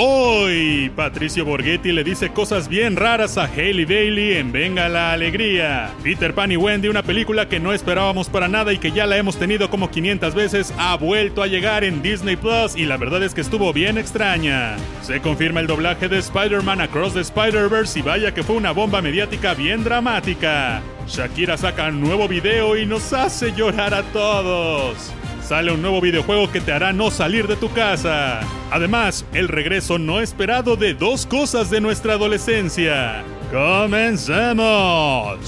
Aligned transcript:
Hoy, 0.00 0.92
Patricio 0.94 1.44
Borghetti 1.44 1.90
le 1.90 2.04
dice 2.04 2.28
cosas 2.28 2.68
bien 2.68 2.94
raras 2.94 3.36
a 3.36 3.46
Haley 3.46 3.84
Bailey 3.84 4.34
en 4.34 4.52
Venga 4.52 4.88
la 4.88 5.10
Alegría. 5.10 5.90
Peter 6.04 6.32
Pan 6.34 6.52
y 6.52 6.56
Wendy, 6.56 6.86
una 6.86 7.02
película 7.02 7.48
que 7.48 7.58
no 7.58 7.72
esperábamos 7.72 8.28
para 8.28 8.46
nada 8.46 8.72
y 8.72 8.78
que 8.78 8.92
ya 8.92 9.06
la 9.06 9.16
hemos 9.16 9.40
tenido 9.40 9.70
como 9.70 9.90
500 9.90 10.36
veces, 10.36 10.72
ha 10.78 10.96
vuelto 10.96 11.42
a 11.42 11.48
llegar 11.48 11.82
en 11.82 12.00
Disney 12.00 12.36
Plus 12.36 12.76
y 12.76 12.84
la 12.84 12.96
verdad 12.96 13.24
es 13.24 13.34
que 13.34 13.40
estuvo 13.40 13.72
bien 13.72 13.98
extraña. 13.98 14.76
Se 15.02 15.20
confirma 15.20 15.58
el 15.58 15.66
doblaje 15.66 16.06
de 16.06 16.18
Spider-Man 16.18 16.80
Across 16.80 17.14
the 17.14 17.20
Spider-Verse 17.22 17.98
y 17.98 18.02
vaya 18.02 18.32
que 18.32 18.44
fue 18.44 18.54
una 18.54 18.70
bomba 18.70 19.02
mediática 19.02 19.54
bien 19.54 19.82
dramática. 19.82 20.80
Shakira 21.08 21.56
saca 21.56 21.88
un 21.88 22.00
nuevo 22.00 22.28
video 22.28 22.76
y 22.76 22.86
nos 22.86 23.12
hace 23.12 23.52
llorar 23.52 23.94
a 23.94 24.04
todos. 24.04 25.12
Sale 25.48 25.72
un 25.72 25.80
nuevo 25.80 26.02
videojuego 26.02 26.52
que 26.52 26.60
te 26.60 26.72
hará 26.72 26.92
no 26.92 27.10
salir 27.10 27.48
de 27.48 27.56
tu 27.56 27.72
casa. 27.72 28.40
Además, 28.70 29.24
el 29.32 29.48
regreso 29.48 29.98
no 29.98 30.20
esperado 30.20 30.76
de 30.76 30.92
dos 30.92 31.24
cosas 31.24 31.70
de 31.70 31.80
nuestra 31.80 32.12
adolescencia. 32.12 33.24
¡Comencemos! 33.50 35.38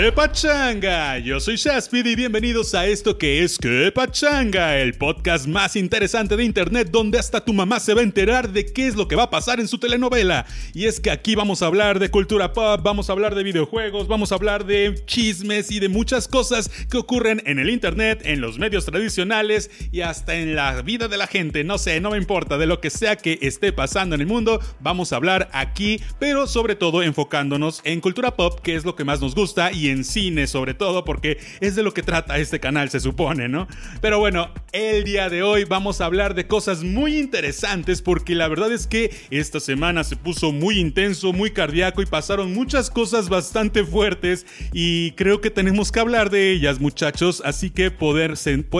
¡Qué 0.00 0.12
pachanga! 0.12 1.18
Yo 1.18 1.40
soy 1.40 1.56
Shaspid 1.56 2.06
y 2.06 2.14
bienvenidos 2.14 2.72
a 2.76 2.86
esto 2.86 3.18
que 3.18 3.42
es 3.42 3.58
¡Qué 3.58 3.90
pachanga! 3.92 4.78
El 4.78 4.94
podcast 4.94 5.48
más 5.48 5.74
interesante 5.74 6.36
de 6.36 6.44
internet 6.44 6.90
donde 6.92 7.18
hasta 7.18 7.44
tu 7.44 7.52
mamá 7.52 7.80
se 7.80 7.94
va 7.94 8.00
a 8.02 8.04
enterar 8.04 8.52
de 8.52 8.64
qué 8.64 8.86
es 8.86 8.94
lo 8.94 9.08
que 9.08 9.16
va 9.16 9.24
a 9.24 9.30
pasar 9.30 9.58
en 9.58 9.66
su 9.66 9.78
telenovela. 9.78 10.46
Y 10.72 10.84
es 10.84 11.00
que 11.00 11.10
aquí 11.10 11.34
vamos 11.34 11.62
a 11.62 11.66
hablar 11.66 11.98
de 11.98 12.12
cultura 12.12 12.52
pop, 12.52 12.80
vamos 12.80 13.10
a 13.10 13.12
hablar 13.12 13.34
de 13.34 13.42
videojuegos, 13.42 14.06
vamos 14.06 14.30
a 14.30 14.36
hablar 14.36 14.66
de 14.66 15.02
chismes 15.04 15.72
y 15.72 15.80
de 15.80 15.88
muchas 15.88 16.28
cosas 16.28 16.70
que 16.88 16.96
ocurren 16.96 17.42
en 17.44 17.58
el 17.58 17.68
internet, 17.68 18.22
en 18.24 18.40
los 18.40 18.60
medios 18.60 18.84
tradicionales 18.84 19.68
y 19.90 20.02
hasta 20.02 20.36
en 20.36 20.54
la 20.54 20.80
vida 20.82 21.08
de 21.08 21.16
la 21.16 21.26
gente. 21.26 21.64
No 21.64 21.76
sé, 21.76 22.00
no 22.00 22.10
me 22.12 22.18
importa, 22.18 22.56
de 22.56 22.66
lo 22.66 22.80
que 22.80 22.90
sea 22.90 23.16
que 23.16 23.40
esté 23.42 23.72
pasando 23.72 24.14
en 24.14 24.20
el 24.20 24.28
mundo, 24.28 24.60
vamos 24.78 25.12
a 25.12 25.16
hablar 25.16 25.48
aquí, 25.52 26.00
pero 26.20 26.46
sobre 26.46 26.76
todo 26.76 27.02
enfocándonos 27.02 27.80
en 27.82 28.00
cultura 28.00 28.36
pop, 28.36 28.60
que 28.60 28.76
es 28.76 28.84
lo 28.84 28.94
que 28.94 29.02
más 29.02 29.20
nos 29.20 29.34
gusta 29.34 29.72
y 29.72 29.87
en 29.88 30.04
cine 30.04 30.46
sobre 30.46 30.74
todo, 30.74 31.04
porque 31.04 31.38
es 31.60 31.76
de 31.76 31.82
lo 31.82 31.94
que 31.94 32.02
trata 32.02 32.38
este 32.38 32.60
canal, 32.60 32.90
se 32.90 33.00
supone, 33.00 33.48
¿no? 33.48 33.66
Pero 34.00 34.18
bueno, 34.18 34.50
el 34.72 35.04
día 35.04 35.28
de 35.28 35.42
hoy 35.42 35.64
vamos 35.64 36.00
a 36.00 36.06
hablar 36.06 36.34
de 36.34 36.46
cosas 36.46 36.82
muy 36.82 37.18
interesantes 37.18 38.02
porque 38.02 38.34
la 38.34 38.48
verdad 38.48 38.72
es 38.72 38.86
que 38.86 39.14
esta 39.30 39.60
semana 39.60 40.04
se 40.04 40.16
puso 40.16 40.52
muy 40.52 40.78
intenso, 40.78 41.32
muy 41.32 41.50
cardíaco 41.50 42.02
y 42.02 42.06
pasaron 42.06 42.52
muchas 42.52 42.90
cosas 42.90 43.28
bastante 43.28 43.84
fuertes 43.84 44.46
y 44.72 45.12
creo 45.12 45.40
que 45.40 45.50
tenemos 45.50 45.92
que 45.92 46.00
hablar 46.00 46.30
de 46.30 46.52
ellas, 46.52 46.80
muchachos, 46.80 47.42
así 47.44 47.70
que 47.70 47.90
poder 47.90 48.34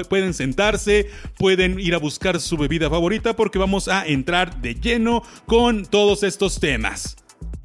pueden 0.08 0.34
sentarse, 0.34 1.08
pueden 1.36 1.78
ir 1.80 1.94
a 1.94 1.98
buscar 1.98 2.40
su 2.40 2.56
bebida 2.56 2.90
favorita 2.90 3.36
porque 3.36 3.58
vamos 3.58 3.88
a 3.88 4.06
entrar 4.06 4.60
de 4.60 4.74
lleno 4.74 5.22
con 5.46 5.84
todos 5.84 6.22
estos 6.22 6.60
temas. 6.60 7.16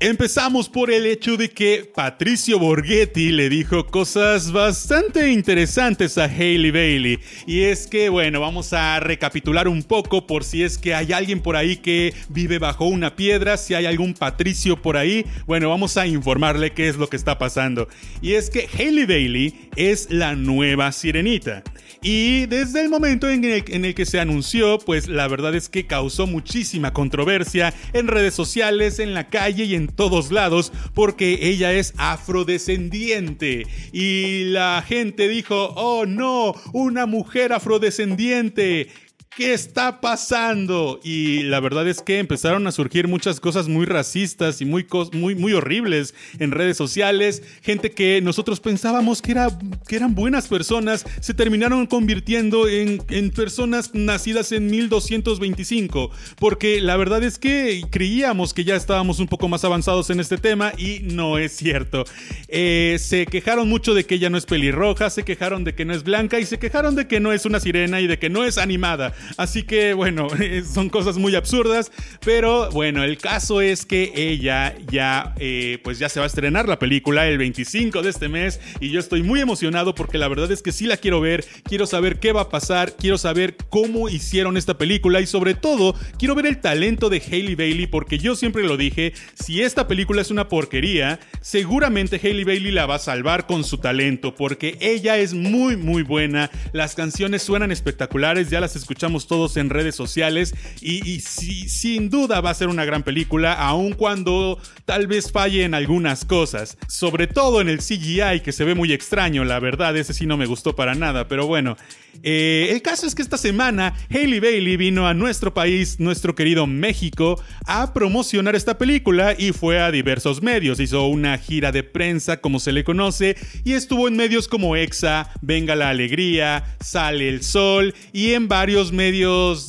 Empezamos 0.03 0.67
por 0.67 0.91
el 0.91 1.05
hecho 1.05 1.37
de 1.37 1.49
que 1.49 1.89
Patricio 1.95 2.59
Borghetti 2.59 3.31
le 3.31 3.47
dijo 3.47 3.87
cosas 3.87 4.51
bastante 4.51 5.31
interesantes 5.31 6.17
a 6.17 6.25
Hailey 6.25 6.71
Bailey. 6.71 7.19
Y 7.47 7.61
es 7.61 7.87
que, 7.87 8.09
bueno, 8.09 8.41
vamos 8.41 8.73
a 8.73 8.99
recapitular 8.99 9.69
un 9.69 9.81
poco 9.81 10.27
por 10.27 10.43
si 10.43 10.61
es 10.61 10.77
que 10.77 10.93
hay 10.93 11.13
alguien 11.13 11.39
por 11.39 11.55
ahí 11.55 11.77
que 11.77 12.13
vive 12.27 12.59
bajo 12.59 12.83
una 12.83 13.15
piedra, 13.15 13.55
si 13.55 13.75
hay 13.75 13.85
algún 13.85 14.13
Patricio 14.13 14.81
por 14.81 14.97
ahí. 14.97 15.25
Bueno, 15.47 15.69
vamos 15.69 15.95
a 15.95 16.05
informarle 16.05 16.73
qué 16.73 16.89
es 16.89 16.97
lo 16.97 17.07
que 17.07 17.15
está 17.15 17.37
pasando. 17.37 17.87
Y 18.21 18.33
es 18.33 18.49
que 18.49 18.67
Hailey 18.77 19.05
Bailey 19.05 19.69
es 19.77 20.11
la 20.11 20.35
nueva 20.35 20.91
sirenita. 20.91 21.63
Y 22.03 22.47
desde 22.47 22.81
el 22.81 22.89
momento 22.89 23.29
en 23.29 23.45
el, 23.45 23.95
que 23.95 24.05
se 24.05 24.19
anunció, 24.19 24.77
pues 24.77 25.07
la 25.07 25.29
verdad 25.29 25.55
es 25.55 25.69
que 25.69 25.87
causó 25.87 26.27
muchísima 26.27 26.91
controversia 26.91 27.73
en 27.93 28.07
redes 28.07 28.33
sociales, 28.33 28.99
en 28.99 29.13
la 29.13 29.29
calle 29.29 29.63
y 29.63 29.75
en 29.75 29.87
todos 29.87 30.29
lados 30.29 30.73
porque 30.93 31.39
ella 31.43 31.71
es 31.71 31.93
afrodescendiente. 31.97 33.67
Y 33.93 34.45
la 34.45 34.83
gente 34.85 35.29
dijo, 35.29 35.73
oh 35.77 36.05
no, 36.05 36.53
una 36.73 37.05
mujer 37.05 37.53
afrodescendiente. 37.53 38.89
¿Qué 39.35 39.51
está 39.51 39.99
pasando? 39.99 40.99
Y 41.03 41.41
la 41.41 41.59
verdad 41.59 41.87
es 41.87 42.03
que 42.03 42.19
empezaron 42.19 42.67
a 42.67 42.71
surgir 42.71 43.07
muchas 43.07 43.39
cosas 43.39 43.67
muy 43.67 43.87
racistas 43.87 44.61
y 44.61 44.65
muy, 44.65 44.85
muy, 45.11 45.33
muy 45.33 45.53
horribles 45.53 46.13
en 46.37 46.51
redes 46.51 46.77
sociales. 46.77 47.41
Gente 47.63 47.89
que 47.89 48.21
nosotros 48.21 48.59
pensábamos 48.59 49.23
que, 49.23 49.31
era, 49.31 49.47
que 49.87 49.95
eran 49.95 50.13
buenas 50.13 50.47
personas, 50.47 51.03
se 51.19 51.33
terminaron 51.33 51.87
convirtiendo 51.87 52.67
en, 52.67 53.01
en 53.09 53.31
personas 53.31 53.95
nacidas 53.95 54.51
en 54.51 54.67
1225. 54.67 56.11
Porque 56.37 56.79
la 56.79 56.95
verdad 56.95 57.23
es 57.23 57.39
que 57.39 57.81
creíamos 57.89 58.53
que 58.53 58.65
ya 58.65 58.75
estábamos 58.75 59.17
un 59.17 59.27
poco 59.27 59.47
más 59.47 59.65
avanzados 59.65 60.11
en 60.11 60.19
este 60.19 60.37
tema 60.37 60.73
y 60.77 60.99
no 61.01 61.39
es 61.39 61.55
cierto. 61.55 62.03
Eh, 62.49 62.97
se 62.99 63.25
quejaron 63.25 63.67
mucho 63.67 63.95
de 63.95 64.05
que 64.05 64.13
ella 64.13 64.29
no 64.29 64.37
es 64.37 64.45
pelirroja, 64.45 65.09
se 65.09 65.23
quejaron 65.23 65.63
de 65.63 65.73
que 65.73 65.85
no 65.85 65.93
es 65.95 66.03
blanca 66.03 66.39
y 66.39 66.45
se 66.45 66.59
quejaron 66.59 66.95
de 66.95 67.07
que 67.07 67.19
no 67.19 67.33
es 67.33 67.47
una 67.47 67.59
sirena 67.59 67.99
y 67.99 68.05
de 68.05 68.19
que 68.19 68.29
no 68.29 68.45
es 68.45 68.59
animada. 68.59 69.15
Así 69.37 69.63
que 69.63 69.93
bueno, 69.93 70.27
son 70.73 70.89
cosas 70.89 71.17
muy 71.17 71.35
absurdas, 71.35 71.91
pero 72.23 72.69
bueno, 72.71 73.03
el 73.03 73.17
caso 73.17 73.61
es 73.61 73.85
que 73.85 74.11
ella 74.15 74.75
ya, 74.91 75.33
eh, 75.37 75.79
pues 75.83 75.99
ya 75.99 76.09
se 76.09 76.19
va 76.19 76.25
a 76.25 76.27
estrenar 76.27 76.67
la 76.67 76.79
película 76.79 77.27
el 77.27 77.37
25 77.37 78.01
de 78.01 78.09
este 78.09 78.29
mes 78.29 78.59
y 78.79 78.89
yo 78.89 78.99
estoy 78.99 79.23
muy 79.23 79.39
emocionado 79.39 79.95
porque 79.95 80.17
la 80.17 80.27
verdad 80.27 80.51
es 80.51 80.61
que 80.61 80.71
sí 80.71 80.85
la 80.85 80.97
quiero 80.97 81.21
ver, 81.21 81.45
quiero 81.63 81.85
saber 81.85 82.19
qué 82.19 82.31
va 82.31 82.41
a 82.41 82.49
pasar, 82.49 82.95
quiero 82.95 83.17
saber 83.17 83.55
cómo 83.69 84.09
hicieron 84.09 84.57
esta 84.57 84.77
película 84.77 85.21
y 85.21 85.27
sobre 85.27 85.53
todo 85.53 85.95
quiero 86.17 86.35
ver 86.35 86.47
el 86.47 86.59
talento 86.59 87.09
de 87.09 87.21
Hailey 87.21 87.55
Bailey 87.55 87.87
porque 87.87 88.17
yo 88.17 88.35
siempre 88.35 88.63
lo 88.63 88.77
dije, 88.77 89.13
si 89.33 89.61
esta 89.61 89.87
película 89.87 90.21
es 90.21 90.31
una 90.31 90.47
porquería, 90.47 91.19
seguramente 91.41 92.19
Hailey 92.21 92.43
Bailey 92.43 92.71
la 92.71 92.85
va 92.85 92.95
a 92.95 92.99
salvar 92.99 93.45
con 93.45 93.63
su 93.63 93.77
talento 93.77 94.35
porque 94.35 94.77
ella 94.81 95.17
es 95.17 95.33
muy 95.33 95.77
muy 95.77 96.03
buena, 96.03 96.49
las 96.71 96.95
canciones 96.95 97.43
suenan 97.43 97.71
espectaculares, 97.71 98.49
ya 98.49 98.59
las 98.59 98.75
escuchamos 98.75 99.12
todos 99.27 99.57
en 99.57 99.69
redes 99.69 99.95
sociales 99.95 100.53
y, 100.81 101.19
sin 101.21 102.09
duda 102.09 102.41
va 102.41 102.49
a 102.49 102.53
ser 102.53 102.67
una 102.67 102.85
gran 102.85 103.03
película, 103.03 103.53
aun 103.53 103.93
cuando 103.93 104.59
tal 104.85 105.07
vez 105.07 105.31
falle 105.31 105.63
en 105.63 105.73
algunas 105.73 106.25
cosas, 106.25 106.77
sobre 106.87 107.27
todo 107.27 107.61
en 107.61 107.69
el 107.69 107.79
CGI 107.79 108.41
que 108.43 108.51
se 108.51 108.65
ve 108.65 108.75
muy 108.75 108.91
extraño, 108.91 109.43
la 109.43 109.59
verdad, 109.59 109.95
ese 109.95 110.13
sí 110.13 110.25
no 110.25 110.37
me 110.37 110.45
gustó 110.45 110.75
para 110.75 110.95
nada, 110.95 111.27
pero 111.27 111.47
bueno, 111.47 111.77
eh, 112.21 112.69
el 112.71 112.81
caso 112.81 113.07
es 113.07 113.15
que 113.15 113.21
esta 113.21 113.37
semana 113.37 113.93
Hailey 114.09 114.39
Bailey 114.39 114.77
vino 114.77 115.07
a 115.07 115.13
nuestro 115.13 115.53
país, 115.53 115.99
nuestro 115.99 116.35
querido 116.35 116.67
México, 116.67 117.41
a 117.65 117.93
promocionar 117.93 118.55
esta 118.55 118.77
película 118.77 119.35
y 119.37 119.51
fue 119.51 119.81
a 119.81 119.91
diversos 119.91 120.41
medios. 120.41 120.79
Hizo 120.79 121.07
una 121.07 121.37
gira 121.37 121.71
de 121.71 121.83
prensa, 121.83 122.39
como 122.39 122.59
se 122.59 122.71
le 122.71 122.83
conoce, 122.83 123.35
y 123.63 123.73
estuvo 123.73 124.07
en 124.07 124.15
medios 124.15 124.47
como 124.47 124.75
EXA, 124.75 125.31
Venga 125.41 125.75
la 125.75 125.89
Alegría, 125.89 126.77
Sale 126.79 127.27
el 127.27 127.43
Sol 127.43 127.93
y 128.11 128.33
en 128.33 128.47
varios 128.47 128.91
medios 128.91 129.02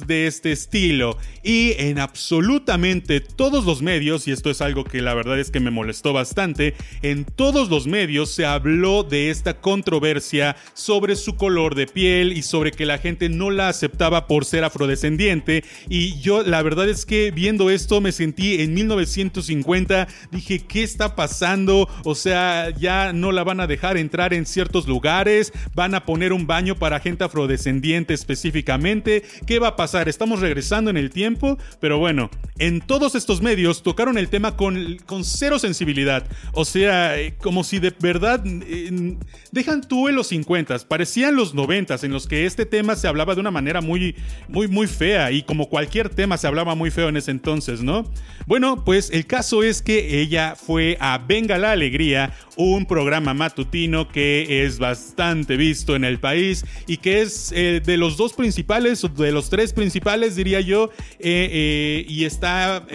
de 0.06 0.26
este 0.26 0.52
estilo. 0.52 1.18
Y 1.44 1.74
en 1.78 1.98
absolutamente 1.98 3.20
todos 3.20 3.66
los 3.66 3.82
medios, 3.82 4.26
y 4.26 4.32
esto 4.32 4.50
es 4.50 4.62
algo 4.62 4.84
que 4.84 5.02
la 5.02 5.12
verdad 5.12 5.38
es 5.38 5.50
que 5.50 5.60
me 5.60 5.70
molestó 5.70 6.14
bastante, 6.14 6.74
en 7.02 7.26
todos 7.26 7.68
los 7.68 7.86
medios 7.86 8.30
se 8.30 8.46
habló 8.46 9.02
de 9.02 9.28
esta 9.28 9.60
controversia 9.60 10.56
sobre 10.72 11.16
su 11.16 11.36
color 11.36 11.74
de 11.74 11.86
piel 11.86 12.32
y 12.32 12.42
sobre 12.42 12.72
que 12.72 12.86
la 12.86 12.96
gente 12.96 13.28
no 13.28 13.50
la 13.50 13.68
aceptaba 13.68 14.26
por 14.26 14.46
ser 14.46 14.64
afrodescendiente. 14.64 15.64
Y 15.88 16.18
yo 16.20 16.42
la 16.42 16.62
verdad 16.62 16.88
es 16.88 17.04
que 17.04 17.30
viendo 17.30 17.68
esto 17.68 18.00
me 18.00 18.12
sentí 18.12 18.62
en 18.62 18.72
1950, 18.72 20.08
dije, 20.30 20.60
¿qué 20.60 20.82
está 20.82 21.14
pasando? 21.14 21.88
O 22.04 22.14
sea, 22.14 22.70
ya 22.70 23.12
no 23.12 23.32
la 23.32 23.44
van 23.44 23.60
a 23.60 23.66
dejar 23.66 23.98
entrar 23.98 24.32
en 24.32 24.46
ciertos 24.46 24.88
lugares, 24.88 25.52
van 25.74 25.94
a 25.94 26.06
poner 26.06 26.32
un 26.32 26.46
baño 26.46 26.74
para 26.76 27.00
gente 27.00 27.24
afrodescendiente 27.24 28.14
específicamente. 28.14 29.22
¿Qué 29.46 29.58
va 29.58 29.68
a 29.68 29.76
pasar? 29.76 30.08
Estamos 30.08 30.40
regresando 30.40 30.90
en 30.90 30.96
el 30.96 31.10
tiempo, 31.10 31.33
pero 31.80 31.98
bueno, 31.98 32.30
en 32.58 32.80
todos 32.80 33.14
estos 33.14 33.42
medios 33.42 33.82
tocaron 33.82 34.18
el 34.18 34.28
tema 34.28 34.56
con, 34.56 34.96
con 35.06 35.24
cero 35.24 35.58
sensibilidad. 35.58 36.26
O 36.52 36.64
sea, 36.64 37.18
eh, 37.18 37.34
como 37.38 37.64
si 37.64 37.78
de 37.78 37.92
verdad 37.98 38.42
eh, 38.46 39.16
dejan 39.52 39.82
tú 39.82 40.08
en 40.08 40.16
los 40.16 40.28
50, 40.28 40.78
parecían 40.88 41.36
los 41.36 41.54
90 41.54 41.84
en 42.02 42.12
los 42.12 42.26
que 42.26 42.46
este 42.46 42.66
tema 42.66 42.96
se 42.96 43.08
hablaba 43.08 43.34
de 43.34 43.40
una 43.40 43.50
manera 43.50 43.80
muy, 43.80 44.16
muy, 44.48 44.68
muy 44.68 44.86
fea 44.86 45.30
y 45.32 45.42
como 45.42 45.68
cualquier 45.68 46.08
tema 46.08 46.36
se 46.36 46.46
hablaba 46.46 46.74
muy 46.74 46.90
feo 46.90 47.08
en 47.08 47.16
ese 47.16 47.30
entonces, 47.30 47.82
¿no? 47.82 48.10
Bueno, 48.46 48.84
pues 48.84 49.10
el 49.10 49.26
caso 49.26 49.62
es 49.62 49.82
que 49.82 50.20
ella 50.20 50.54
fue 50.56 50.96
a 51.00 51.18
Venga 51.18 51.58
la 51.58 51.72
Alegría, 51.72 52.32
un 52.56 52.86
programa 52.86 53.34
matutino 53.34 54.08
que 54.08 54.64
es 54.64 54.78
bastante 54.78 55.56
visto 55.56 55.96
en 55.96 56.04
el 56.04 56.18
país 56.18 56.64
y 56.86 56.98
que 56.98 57.22
es 57.22 57.52
eh, 57.52 57.80
de 57.84 57.96
los 57.96 58.16
dos 58.16 58.32
principales, 58.32 59.04
de 59.16 59.32
los 59.32 59.50
tres 59.50 59.72
principales 59.72 60.36
diría 60.36 60.60
yo, 60.60 60.90
eh, 61.26 61.48
eh, 61.50 62.06
y 62.06 62.26
está 62.26 62.86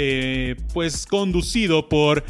pues 0.72 1.08
conducido 1.08 1.90
por 1.90 2.24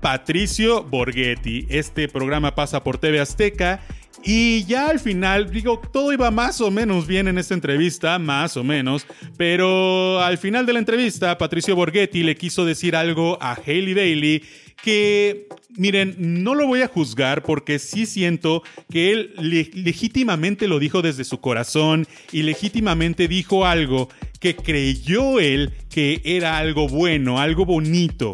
Patricio 0.00 0.82
Borghetti. 0.84 1.66
Este 1.68 2.08
programa 2.08 2.54
pasa 2.54 2.82
por 2.82 2.96
TV 2.96 3.20
Azteca 3.20 3.80
Y 4.24 4.64
ya 4.64 4.88
al 4.88 5.00
final, 5.00 5.50
digo, 5.50 5.82
todo 5.92 6.14
iba 6.14 6.30
más 6.30 6.62
o 6.62 6.70
menos 6.70 7.06
bien 7.06 7.28
en 7.28 7.36
esta 7.36 7.52
entrevista, 7.52 8.18
más 8.18 8.56
o 8.56 8.64
menos, 8.64 9.06
pero 9.36 10.18
al 10.20 10.38
final 10.38 10.64
de 10.64 10.72
la 10.72 10.78
entrevista, 10.78 11.36
Patricio 11.36 11.76
Borghetti 11.76 12.22
le 12.22 12.36
quiso 12.36 12.64
decir 12.64 12.96
algo 12.96 13.36
a 13.42 13.52
Haley 13.52 13.92
Bailey 13.92 14.42
que, 14.82 15.46
miren, 15.76 16.14
no 16.18 16.54
lo 16.54 16.66
voy 16.66 16.82
a 16.82 16.88
juzgar 16.88 17.42
porque 17.42 17.78
sí 17.78 18.06
siento 18.06 18.62
que 18.90 19.12
él 19.12 19.34
legítimamente 19.74 20.68
lo 20.68 20.78
dijo 20.78 21.02
desde 21.02 21.24
su 21.24 21.40
corazón 21.40 22.06
y 22.32 22.42
legítimamente 22.42 23.28
dijo 23.28 23.66
algo 23.66 24.08
que 24.44 24.56
creyó 24.56 25.40
él 25.40 25.72
que 25.88 26.20
era 26.22 26.58
algo 26.58 26.86
bueno, 26.86 27.40
algo 27.40 27.64
bonito. 27.64 28.32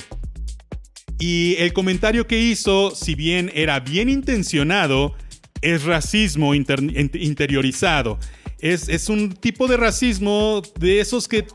Y 1.21 1.55
el 1.59 1.73
comentario 1.73 2.27
que 2.27 2.37
hizo, 2.37 2.93
si 2.97 3.15
bien 3.15 3.53
era 3.55 3.79
bien 3.79 4.09
intencionado, 4.09 5.15
es 5.63 5.85
racismo 5.85 6.53
interiorizado. 6.53 8.19
Es, 8.63 9.09
un 9.09 9.33
tipo 9.33 9.67
de 9.69 9.79
racismo 9.79 10.61
de 10.79 11.01
esos 11.01 11.29
que, 11.29 11.47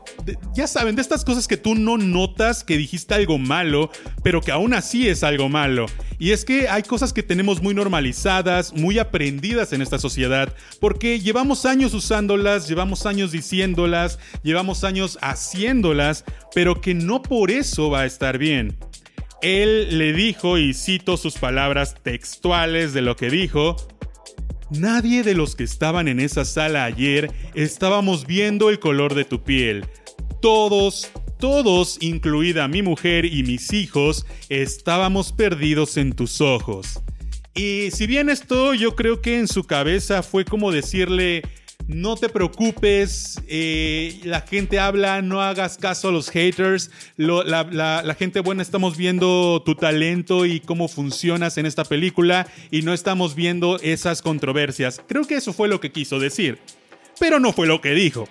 ya 0.54 0.66
saben, 0.66 0.96
de 0.96 1.02
estas 1.02 1.24
cosas 1.24 1.46
que 1.46 1.56
tú 1.56 1.76
no 1.76 1.96
notas 1.96 2.64
que 2.64 2.76
dijiste 2.76 3.14
algo 3.14 3.38
malo, 3.38 3.90
pero 4.24 4.40
que 4.40 4.50
aún 4.50 4.74
así 4.74 5.08
es 5.08 5.22
algo 5.22 5.48
malo. 5.48 5.86
Y 6.18 6.32
es 6.32 6.44
que 6.44 6.68
hay 6.68 6.82
cosas 6.82 7.12
que 7.12 7.22
tenemos 7.22 7.62
muy 7.62 7.74
normalizadas, 7.74 8.72
muy 8.72 8.98
aprendidas 8.98 9.72
en 9.72 9.82
esta 9.82 9.98
sociedad, 9.98 10.52
porque 10.80 11.20
llevamos 11.20 11.64
años 11.64 11.94
usándolas, 11.94 12.68
llevamos 12.68 13.06
años 13.06 13.30
diciéndolas, 13.30 14.18
llevamos 14.42 14.82
años 14.82 15.18
haciéndolas, 15.22 16.24
pero 16.54 16.80
que 16.80 16.94
no 16.94 17.22
por 17.22 17.52
eso 17.52 17.90
va 17.90 18.00
a 18.00 18.06
estar 18.06 18.38
bien. 18.38 18.76
Él 19.42 19.98
le 19.98 20.12
dijo, 20.12 20.58
y 20.58 20.74
cito 20.74 21.16
sus 21.16 21.34
palabras 21.34 21.94
textuales 22.02 22.94
de 22.94 23.02
lo 23.02 23.16
que 23.16 23.30
dijo, 23.30 23.76
Nadie 24.70 25.22
de 25.22 25.34
los 25.34 25.54
que 25.54 25.62
estaban 25.62 26.08
en 26.08 26.18
esa 26.18 26.44
sala 26.44 26.84
ayer 26.84 27.30
estábamos 27.54 28.26
viendo 28.26 28.68
el 28.68 28.80
color 28.80 29.14
de 29.14 29.24
tu 29.24 29.44
piel. 29.44 29.86
Todos, 30.42 31.10
todos, 31.38 31.98
incluida 32.00 32.66
mi 32.66 32.82
mujer 32.82 33.26
y 33.26 33.44
mis 33.44 33.72
hijos, 33.72 34.26
estábamos 34.48 35.32
perdidos 35.32 35.96
en 35.96 36.12
tus 36.12 36.40
ojos. 36.40 37.00
Y 37.54 37.90
si 37.92 38.06
bien 38.06 38.28
esto 38.28 38.74
yo 38.74 38.96
creo 38.96 39.22
que 39.22 39.38
en 39.38 39.46
su 39.46 39.64
cabeza 39.64 40.22
fue 40.22 40.44
como 40.44 40.72
decirle, 40.72 41.42
no 41.88 42.16
te 42.16 42.28
preocupes, 42.28 43.40
eh, 43.48 44.20
la 44.24 44.40
gente 44.40 44.78
habla, 44.78 45.22
no 45.22 45.40
hagas 45.40 45.78
caso 45.78 46.08
a 46.08 46.12
los 46.12 46.30
haters, 46.30 46.90
la, 47.16 48.16
gente 48.18 48.40
buena 48.40 48.62
estamos 48.62 48.96
viendo 48.96 49.62
tu 49.64 49.74
talento 49.74 50.46
y 50.46 50.60
cómo 50.60 50.88
funcionas 50.88 51.58
en 51.58 51.66
esta 51.66 51.84
película 51.84 52.46
y 52.70 52.82
no 52.82 52.92
estamos 52.92 53.34
viendo 53.34 53.78
esas 53.80 54.22
controversias. 54.22 55.00
Creo 55.06 55.24
que 55.24 55.36
eso 55.36 55.52
fue 55.52 55.68
lo 55.68 55.80
que 55.80 55.92
quiso 55.92 56.18
decir 56.18 56.58
pero 57.18 57.40
no 57.40 57.52
fue 57.52 57.66
lo 57.66 57.80
que 57.80 57.92
dijo. 57.92 58.28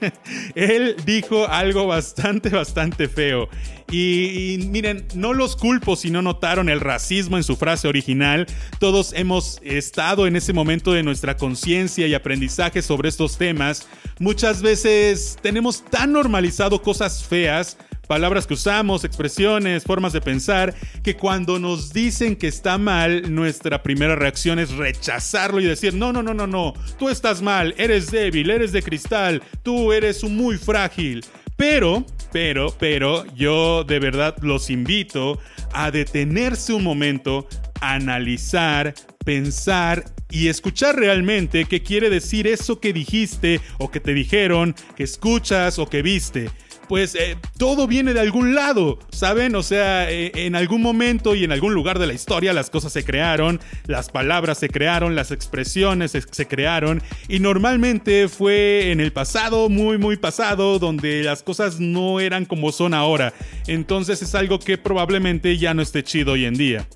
Él 0.54 0.96
dijo 1.04 1.46
algo 1.48 1.86
bastante, 1.86 2.48
bastante 2.50 3.08
feo. 3.08 3.48
Y, 3.90 4.68
miren, 4.70 5.06
no 5.14 5.34
los 5.34 5.54
culpo 5.54 5.96
si 5.96 6.10
no 6.10 6.22
notaron 6.22 6.70
el 6.70 6.80
racismo 6.80 7.36
en 7.36 7.44
su 7.44 7.56
frase 7.56 7.88
original. 7.88 8.46
Todos 8.78 9.12
hemos 9.12 9.60
estado 9.62 10.26
en 10.26 10.36
ese 10.36 10.54
momento 10.54 10.92
de 10.92 11.02
nuestra 11.02 11.36
conciencia 11.36 12.06
y 12.06 12.14
aprendizaje 12.14 12.80
sobre 12.80 13.10
estos 13.10 13.36
temas. 13.36 13.86
Muchas 14.18 14.62
veces 14.62 15.36
tenemos 15.42 15.84
tan 15.84 16.12
normalizado 16.12 16.80
cosas 16.80 17.22
feas 17.22 17.76
palabras 18.12 18.46
que 18.46 18.52
usamos, 18.52 19.04
expresiones, 19.04 19.84
formas 19.84 20.12
de 20.12 20.20
pensar, 20.20 20.74
que 21.02 21.16
cuando 21.16 21.58
nos 21.58 21.94
dicen 21.94 22.36
que 22.36 22.46
está 22.46 22.76
mal, 22.76 23.34
nuestra 23.34 23.82
primera 23.82 24.16
reacción 24.16 24.58
es 24.58 24.70
rechazarlo 24.72 25.62
y 25.62 25.64
decir, 25.64 25.94
no, 25.94 26.12
no, 26.12 26.22
no, 26.22 26.34
no, 26.34 26.46
no, 26.46 26.74
tú 26.98 27.08
estás 27.08 27.40
mal, 27.40 27.74
eres 27.78 28.10
débil, 28.10 28.50
eres 28.50 28.70
de 28.70 28.82
cristal, 28.82 29.42
tú 29.62 29.94
eres 29.94 30.22
muy 30.24 30.58
frágil. 30.58 31.24
Pero, 31.56 32.04
pero, 32.32 32.76
pero, 32.78 33.24
yo 33.34 33.82
de 33.82 33.98
verdad 33.98 34.36
los 34.42 34.68
invito 34.68 35.38
a 35.72 35.90
detenerse 35.90 36.74
un 36.74 36.84
momento, 36.84 37.48
analizar, 37.80 38.92
pensar 39.24 40.04
y 40.30 40.48
escuchar 40.48 40.96
realmente 40.96 41.64
qué 41.64 41.82
quiere 41.82 42.10
decir 42.10 42.46
eso 42.46 42.78
que 42.78 42.92
dijiste 42.92 43.62
o 43.78 43.90
que 43.90 44.00
te 44.00 44.12
dijeron, 44.12 44.74
que 44.96 45.04
escuchas 45.04 45.78
o 45.78 45.86
que 45.86 46.02
viste 46.02 46.50
pues 46.92 47.14
eh, 47.14 47.38
todo 47.56 47.86
viene 47.86 48.12
de 48.12 48.20
algún 48.20 48.54
lado, 48.54 48.98
¿saben? 49.08 49.54
O 49.54 49.62
sea, 49.62 50.12
eh, 50.12 50.30
en 50.34 50.54
algún 50.54 50.82
momento 50.82 51.34
y 51.34 51.42
en 51.42 51.50
algún 51.50 51.72
lugar 51.72 51.98
de 51.98 52.06
la 52.06 52.12
historia 52.12 52.52
las 52.52 52.68
cosas 52.68 52.92
se 52.92 53.02
crearon, 53.02 53.60
las 53.86 54.10
palabras 54.10 54.58
se 54.58 54.68
crearon, 54.68 55.14
las 55.14 55.30
expresiones 55.30 56.10
se, 56.10 56.46
crearon 56.46 57.02
y 57.28 57.38
normalmente 57.38 58.28
fue 58.28 58.90
en 58.90 59.00
el 59.00 59.10
pasado, 59.10 59.70
muy, 59.70 59.96
muy 59.96 60.18
pasado, 60.18 60.78
donde 60.78 61.22
las 61.22 61.42
cosas 61.42 61.80
no 61.80 62.20
eran 62.20 62.44
como 62.44 62.72
son 62.72 62.92
ahora. 62.92 63.32
Entonces 63.68 64.20
es 64.20 64.34
algo 64.34 64.58
que 64.58 64.76
probablemente 64.76 65.56
ya 65.56 65.72
no 65.72 65.80
esté 65.80 66.04
chido 66.04 66.32
hoy 66.32 66.44
en 66.44 66.52
día. 66.56 66.86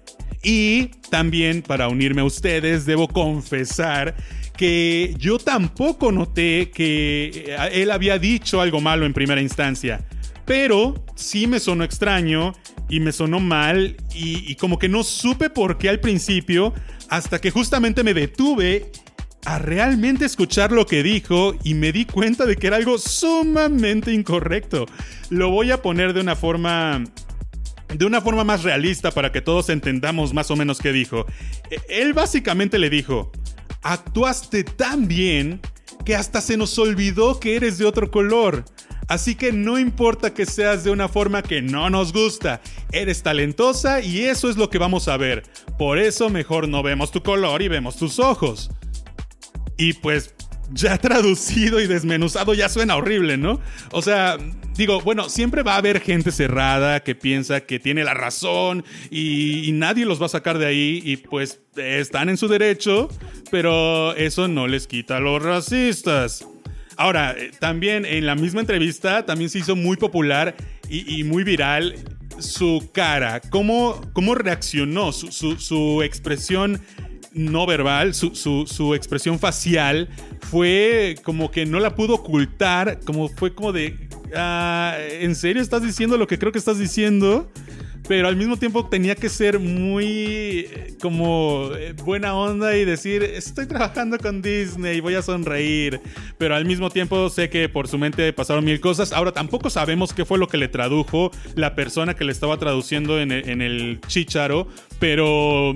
Y 0.43 0.89
también 1.09 1.63
para 1.63 1.89
unirme 1.89 2.21
a 2.21 2.25
ustedes, 2.25 2.85
debo 2.85 3.09
confesar 3.09 4.15
que 4.57 5.15
yo 5.19 5.39
tampoco 5.39 6.13
noté 6.13 6.71
que 6.71 7.45
eh, 7.47 7.57
él 7.73 7.91
había 7.91 8.19
dicho 8.19 8.61
algo 8.61 8.81
malo 8.81 9.07
en 9.07 9.13
primera 9.13 9.41
instancia. 9.41 10.05
Pero 10.45 11.05
sí 11.15 11.47
me 11.47 11.61
sonó 11.61 11.85
extraño 11.85 12.55
y 12.89 13.01
me 13.01 13.13
sonó 13.13 13.41
mal 13.41 13.97
y, 14.15 14.55
como 14.57 14.79
que 14.79 14.89
no 14.89 15.03
supe 15.03 15.51
por 15.51 15.77
qué 15.77 15.89
al 15.89 16.01
principio 16.01 16.73
hasta 17.09 17.41
que 17.41 17.51
justamente 17.51 18.05
me 18.05 18.15
detuve 18.15 18.91
a 19.45 19.59
realmente 19.59 20.25
escuchar 20.25 20.73
lo 20.73 20.87
que 20.87 21.03
dijo 21.03 21.55
y 21.63 21.75
me 21.75 21.93
di 21.93 22.05
cuenta 22.05 22.47
de 22.47 22.57
que 22.57 22.69
era 22.69 22.77
algo 22.77 22.99
sumamente 22.99 24.13
incorrecto. 24.13 24.87
Lo 25.31 25.51
voy 25.51 25.71
a 25.73 25.83
poner 25.83 26.13
de 26.13 26.21
una 26.21 26.37
forma 26.37 27.05
de 27.95 28.05
una 28.05 28.21
forma 28.21 28.43
más 28.43 28.65
realista 28.65 29.13
para 29.13 29.31
que 29.31 29.41
todos 29.41 29.69
entendamos 29.69 30.35
más 30.35 30.51
o 30.51 30.57
menos 30.57 30.79
qué 30.79 30.93
dijo. 30.93 31.27
E, 31.71 31.81
él 31.89 32.13
básicamente 32.15 32.79
le 32.79 32.91
dijo, 32.91 33.31
actuaste 33.93 34.65
tan 34.65 35.09
bien 35.09 35.61
que 36.05 36.15
hasta 36.15 36.41
se 36.41 36.57
nos 36.57 36.79
olvidó 36.79 37.41
que 37.41 37.57
eres 37.57 37.79
de 37.79 37.85
otro 37.85 38.11
color. 38.11 38.65
Así 39.09 39.37
que 39.37 39.53
no 39.53 39.79
importa 39.79 40.35
que 40.35 40.47
seas 40.47 40.83
de 40.83 40.91
una 40.91 41.09
forma 41.09 41.43
que 41.43 41.63
no 41.63 41.89
nos 41.91 42.13
gusta, 42.13 42.61
eres 42.91 43.23
talentosa 43.23 44.01
y 44.01 44.25
eso 44.25 44.51
es 44.51 44.57
lo 44.57 44.69
que 44.69 44.79
vamos 44.79 45.07
a 45.07 45.17
ver. 45.17 45.45
Por 45.79 45.99
eso 45.99 46.29
mejor 46.29 46.69
no 46.69 46.83
vemos 46.83 47.13
tu 47.13 47.23
color 47.23 47.63
y 47.63 47.69
vemos 47.69 47.97
tus 47.97 48.19
ojos. 48.19 48.71
Y 49.77 49.93
pues 49.93 50.35
ya 50.73 50.99
traducido 50.99 51.81
y 51.81 51.87
desmenuzado 51.87 52.55
ya 52.55 52.69
suena 52.69 52.97
horrible, 52.97 53.37
¿no? 53.37 53.61
O 53.93 54.03
sea, 54.03 54.37
digo, 54.77 55.01
bueno, 55.01 55.29
siempre 55.29 55.63
va 55.63 55.75
a 55.75 55.79
haber 55.79 56.01
gente 56.01 56.33
cerrada 56.33 57.01
que 57.01 57.15
piensa 57.15 57.61
que 57.61 57.79
tiene 57.79 58.05
la 58.05 58.15
razón 58.15 58.85
y, 59.11 59.71
nadie 59.73 60.07
los 60.07 60.21
va 60.21 60.27
a 60.27 60.31
sacar 60.31 60.59
de 60.59 60.67
ahí 60.67 61.03
y 61.05 61.19
pues 61.19 61.61
están 61.77 62.29
en 62.29 62.37
su 62.37 62.49
derecho, 62.49 63.09
pero 63.51 64.15
eso 64.17 64.49
no 64.49 64.67
les 64.67 64.87
quita 64.87 65.19
a 65.19 65.21
los 65.21 65.43
racistas. 65.43 66.47
Ahora, 66.97 67.35
eh, 67.37 67.51
también 67.59 68.07
en 68.07 68.25
la 68.25 68.35
misma 68.35 68.61
entrevista 68.61 69.27
también 69.27 69.51
se 69.51 69.59
hizo 69.59 69.77
muy 69.77 69.97
popular 69.97 70.57
y, 70.89 71.25
muy 71.25 71.45
viral 71.45 71.95
su 72.39 72.91
cara, 72.93 73.41
cómo, 73.51 74.01
cómo 74.13 74.35
reaccionó, 74.35 75.13
su, 75.13 75.31
su 75.31 76.03
expresión 76.03 76.81
no 77.37 77.67
verbal, 77.67 78.15
su, 78.15 78.95
expresión 78.95 79.39
facial 79.39 80.09
fue 80.41 81.17
como 81.23 81.51
que 81.51 81.67
no 81.67 81.79
la 81.81 81.95
pudo 81.95 82.15
ocultar, 82.15 83.01
como 83.05 83.29
fue 83.29 83.55
como 83.55 83.73
de, 83.73 84.09
ah, 84.35 84.97
¿en 85.21 85.35
serio 85.35 85.63
estás 85.63 85.83
diciendo 85.83 86.17
lo 86.17 86.27
que 86.27 86.39
creo 86.39 86.51
que 86.51 86.59
estás 86.59 86.79
diciendo? 86.79 87.51
Pero 88.09 88.29
al 88.29 88.37
mismo 88.37 88.57
tiempo 88.57 88.87
tenía 88.87 89.17
que 89.17 89.29
ser 89.29 89.59
muy 89.59 90.69
eh, 90.71 90.97
como 91.03 91.71
eh, 91.77 91.93
buena 92.05 92.37
onda 92.37 92.77
y 92.77 92.85
decir, 92.85 93.23
estoy 93.25 93.67
trabajando 93.67 94.17
con 94.19 94.43
Disney, 94.43 95.01
voy 95.01 95.17
a 95.17 95.23
sonreír. 95.23 96.01
Pero 96.39 96.55
al 96.55 96.65
mismo 96.65 96.89
tiempo 96.89 97.29
sé 97.31 97.51
que 97.51 97.69
por 97.69 97.89
su 97.89 97.99
mente 97.99 98.33
pasaron 98.33 98.65
mil 98.65 98.81
cosas. 98.81 99.13
Ahora 99.13 99.33
tampoco 99.33 99.71
sabemos 99.71 100.15
qué 100.15 100.25
fue 100.25 100.39
lo 100.39 100.47
que 100.47 100.57
le 100.57 100.69
tradujo 100.69 101.33
la 101.57 101.75
persona 101.75 102.15
que 102.15 102.25
le 102.25 102.31
estaba 102.31 102.57
traduciendo 102.59 103.21
en 103.21 103.33
el 103.33 104.01
chicharo. 104.07 104.69
Pero 105.01 105.75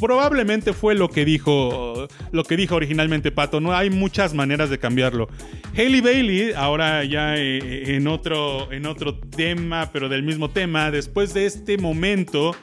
probablemente 0.00 0.72
fue 0.72 0.94
lo 0.94 1.08
que 1.08 1.24
dijo 1.24 2.08
lo 2.32 2.44
que 2.44 2.56
dijo 2.56 2.76
originalmente 2.76 3.30
Pato. 3.30 3.60
No 3.60 3.74
hay 3.74 3.90
muchas 3.90 4.34
maneras 4.34 4.70
de 4.70 4.78
cambiarlo. 4.78 5.28
Haley 5.74 6.00
Bailey, 6.00 6.52
ahora 6.52 7.04
ya 7.04 7.36
eh, 7.36 7.94
en 7.96 8.06
otro 8.06 8.72
en 8.72 8.86
otro 8.86 9.18
tema, 9.18 9.90
pero 9.92 10.08
del 10.08 10.22
mismo 10.22 10.50
tema, 10.50 10.90
después 10.90 11.34
de 11.34 11.46
este 11.46 11.78
momento, 11.78 12.56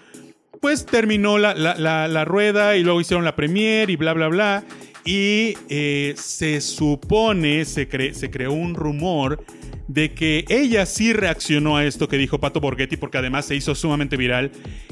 pues 0.60 0.86
terminó 0.86 1.38
la, 1.38 2.26
rueda 2.26 2.76
y 2.76 2.84
luego 2.84 3.02
hicieron 3.02 3.24
la 3.24 3.36
premiere 3.36 3.94
y 3.94 3.96
bla 3.96 4.14
bla 4.14 4.28
bla. 4.28 4.64
Y 5.06 5.56
eh, 5.70 6.16
se 6.18 6.60
supone, 6.60 7.64
se, 7.64 8.14
se 8.14 8.30
creó 8.30 8.52
un 8.52 8.76
rumor 8.76 9.42
de 9.88 10.14
que 10.14 10.46
ella 10.50 10.86
sí 10.86 11.14
reaccionó 11.14 11.78
a 11.78 11.86
esto 11.86 12.08
que 12.08 12.18
dijo 12.18 12.40
Pato 12.40 12.60
Borghetti 12.60 12.98
porque 12.98 13.18
además 13.18 13.46
se 13.46 13.56
hizo 13.56 13.74
sumamente 13.76 14.18
viral 14.18 14.52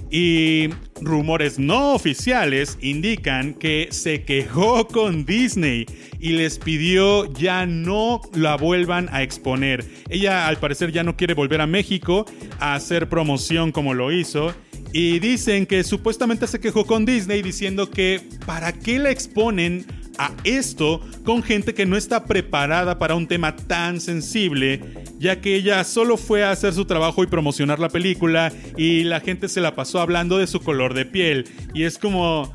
y 0.10 0.70
rumores 1.02 1.60
no 1.60 1.94
oficiales 1.94 2.78
indican 2.82 3.54
que 3.54 3.90
se 3.92 4.24
quejó 4.24 4.88
con 4.88 5.26
Disney 5.26 5.86
y 6.20 6.30
les 6.30 6.60
pidió 6.60 7.32
ya 7.34 7.66
no 7.66 8.22
la 8.34 8.56
vuelvan 8.56 9.10
a 9.12 9.24
exponer. 9.24 9.84
Ella 10.10 10.48
al 10.48 10.58
parecer 10.58 10.92
ya 10.92 11.04
no 11.04 11.18
quiere 11.18 11.34
volver 11.34 11.62
a 11.62 11.68
México 11.68 12.26
a 12.60 12.76
hacer 12.76 13.10
promoción 13.10 13.72
como 13.72 13.94
lo 13.94 14.12
hizo 14.12 14.54
y 14.94 15.20
dicen 15.20 15.66
que 15.66 15.84
supuestamente 15.84 16.48
se 16.48 16.62
quejó 16.62 16.86
con 16.86 17.06
Disney 17.06 17.42
diciendo 17.42 17.90
que 17.90 18.22
¿para 18.46 18.72
qué 18.72 18.98
la 19.00 19.12
exponen 19.12 19.86
a 20.18 20.32
esto 20.44 21.02
con 21.24 21.44
gente 21.44 21.74
que 21.74 21.86
no 21.86 21.98
está 21.98 22.26
preparada 22.26 22.98
para 22.98 23.16
un 23.16 23.28
tema 23.28 23.56
tan 23.56 24.00
sensible, 24.00 24.82
ya 25.20 25.42
que 25.42 25.56
ella 25.56 25.84
solo 25.84 26.18
fue 26.18 26.44
a 26.44 26.52
hacer 26.52 26.74
su 26.74 26.86
trabajo 26.86 27.24
y 27.24 27.28
promocionar 27.28 27.80
la 27.80 27.90
película 27.90 28.52
y 28.78 29.04
la 29.04 29.20
gente 29.20 29.50
se 29.50 29.62
la 29.62 29.76
pasó 29.76 30.00
hablando 30.00 30.38
de 30.38 30.48
su 30.48 30.60
color 30.60 30.94
de 30.94 31.06
piel. 31.06 31.46
Y 31.74 31.84
es 31.84 31.98
como, 31.98 32.54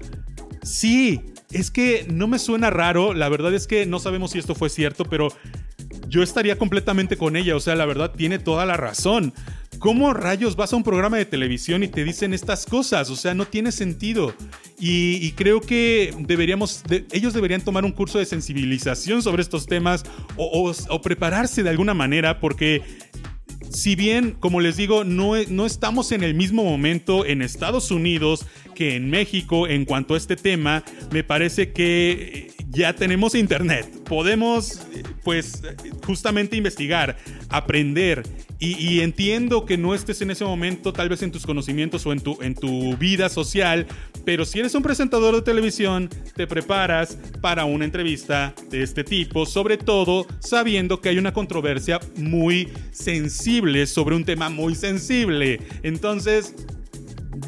sí, 0.63 1.21
es 1.53 1.71
que 1.71 2.07
no 2.11 2.29
me 2.29 2.39
suena 2.39 2.71
raro, 2.71 3.15
la 3.15 3.29
verdad 3.29 3.55
es 3.55 3.67
que 3.67 3.87
no 3.87 3.99
sabemos 3.99 4.33
si 4.33 4.39
esto 4.39 4.55
fue 4.55 4.71
cierto, 4.71 5.05
pero 5.05 5.29
yo 6.09 6.23
estaría 6.23 6.59
completamente 6.59 7.17
con 7.17 7.37
ella, 7.37 7.57
o 7.57 7.61
sea, 7.61 7.75
la 7.75 7.87
verdad 7.87 8.13
tiene 8.17 8.39
toda 8.39 8.67
la 8.67 8.77
razón. 8.77 9.33
¿Cómo 9.81 10.13
rayos 10.13 10.57
vas 10.57 10.75
a 10.75 10.77
un 10.77 10.83
programa 10.83 11.17
de 11.17 11.25
televisión 11.25 11.83
y 11.83 11.89
te 11.89 12.05
dicen 12.05 12.35
estas 12.35 12.67
cosas? 12.67 13.09
O 13.09 13.17
sea, 13.17 13.33
no 13.33 13.47
tiene 13.47 13.73
sentido. 13.73 14.35
Y, 14.79 15.33
creo 15.33 15.63
que 15.63 16.15
deberíamos, 16.19 16.85
ellos 17.11 17.33
deberían 17.33 17.63
tomar 17.63 17.87
un 17.87 17.93
curso 17.93 18.19
de 18.19 18.27
sensibilización 18.27 19.23
sobre 19.23 19.41
estos 19.41 19.67
temas 19.67 20.05
o, 20.37 20.71
o 20.89 21.01
prepararse 21.01 21.63
de 21.63 21.71
alguna 21.71 21.95
manera 21.95 22.41
porque 22.41 22.83
si 23.71 23.95
bien, 23.95 24.33
como 24.33 24.61
les 24.61 24.77
digo, 24.77 25.05
no, 25.05 25.33
no, 25.49 25.65
estamos 25.65 26.13
en 26.13 26.25
el 26.25 26.35
mismo 26.35 26.65
momento 26.65 27.25
en 27.25 27.41
Estados 27.41 27.91
Unidos 27.91 28.47
que 28.75 28.97
en 28.97 29.09
México 29.09 29.67
en 29.67 29.85
cuanto 29.85 30.15
a 30.15 30.17
este 30.17 30.37
tema, 30.37 30.85
me 31.13 31.25
parece 31.25 31.73
que 31.73 32.53
ya 32.69 32.95
tenemos 32.95 33.35
internet. 33.35 33.89
Podemos, 34.05 34.83
pues, 35.25 35.63
justamente 36.05 36.57
investigar, 36.57 37.17
aprender. 37.49 38.25
Y, 38.63 39.01
entiendo 39.01 39.65
que 39.65 39.79
no 39.79 39.95
estés 39.95 40.21
en 40.21 40.31
ese 40.31 40.45
momento, 40.45 40.93
tal 40.93 41.09
vez 41.09 41.23
en 41.23 41.33
tus 41.33 41.47
conocimientos 41.47 42.05
o 42.05 42.13
en 42.13 42.21
tu, 42.21 42.37
en 42.43 42.55
tu 42.55 42.95
vida 42.99 43.31
social, 43.31 43.87
pero 44.27 44.45
si 44.45 44.59
eres 44.59 44.75
un 44.75 44.83
presentador 44.83 45.35
de 45.35 45.41
televisión, 45.41 46.11
te 46.37 46.47
preparas 46.47 47.17
para 47.41 47.65
una 47.65 47.87
entrevista 47.87 48.55
de 48.69 48.83
este 48.83 49.03
tipo, 49.03 49.47
sobre 49.47 49.79
todo 49.79 50.27
sabiendo 50.41 51.01
que 51.01 51.09
hay 51.09 51.17
una 51.17 51.33
controversia 51.33 52.01
muy 52.17 52.69
sensible 52.91 53.87
sobre 53.87 54.15
un 54.15 54.27
tema 54.27 54.51
muy 54.51 54.75
sensible. 54.75 55.61
Entonces, 55.83 56.55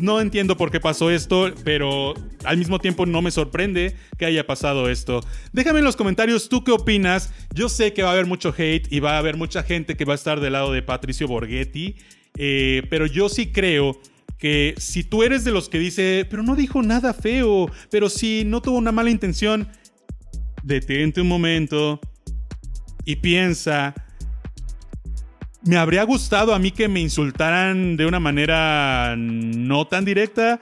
no 0.00 0.20
entiendo 0.20 0.56
por 0.56 0.70
qué 0.70 0.80
pasó 0.80 1.10
esto, 1.10 1.52
pero 1.64 2.14
al 2.44 2.56
mismo 2.56 2.78
tiempo 2.78 3.06
no 3.06 3.22
me 3.22 3.30
sorprende 3.30 3.96
que 4.18 4.26
haya 4.26 4.46
pasado 4.46 4.88
esto. 4.88 5.20
Déjame 5.52 5.80
en 5.80 5.84
los 5.84 5.96
comentarios 5.96 6.48
tú 6.48 6.64
qué 6.64 6.72
opinas. 6.72 7.32
Yo 7.54 7.68
sé 7.68 7.92
que 7.92 8.02
va 8.02 8.10
a 8.10 8.12
haber 8.12 8.26
mucho 8.26 8.54
hate 8.56 8.90
y 8.90 9.00
va 9.00 9.14
a 9.14 9.18
haber 9.18 9.36
mucha 9.36 9.62
gente 9.62 9.96
que 9.96 10.04
va 10.04 10.12
a 10.12 10.16
estar 10.16 10.40
del 10.40 10.54
lado 10.54 10.72
de 10.72 10.82
Patricio 10.82 11.28
Borghetti, 11.28 11.96
eh, 12.36 12.82
pero 12.90 13.06
yo 13.06 13.28
sí 13.28 13.52
creo 13.52 14.00
que 14.38 14.74
si 14.78 15.04
tú 15.04 15.22
eres 15.22 15.44
de 15.44 15.52
los 15.52 15.68
que 15.68 15.78
dice, 15.78 16.26
pero 16.28 16.42
no 16.42 16.56
dijo 16.56 16.82
nada 16.82 17.14
feo, 17.14 17.70
pero 17.90 18.08
si 18.08 18.42
no 18.44 18.60
tuvo 18.60 18.78
una 18.78 18.90
mala 18.90 19.10
intención, 19.10 19.68
detente 20.62 21.20
un 21.20 21.28
momento 21.28 22.00
y 23.04 23.16
piensa 23.16 23.94
me 25.64 25.76
habría 25.76 26.02
gustado 26.04 26.54
a 26.54 26.58
mí 26.58 26.70
que 26.70 26.88
me 26.88 27.00
insultaran 27.00 27.96
de 27.96 28.06
una 28.06 28.20
manera 28.20 29.14
no 29.16 29.86
tan 29.86 30.04
directa. 30.04 30.60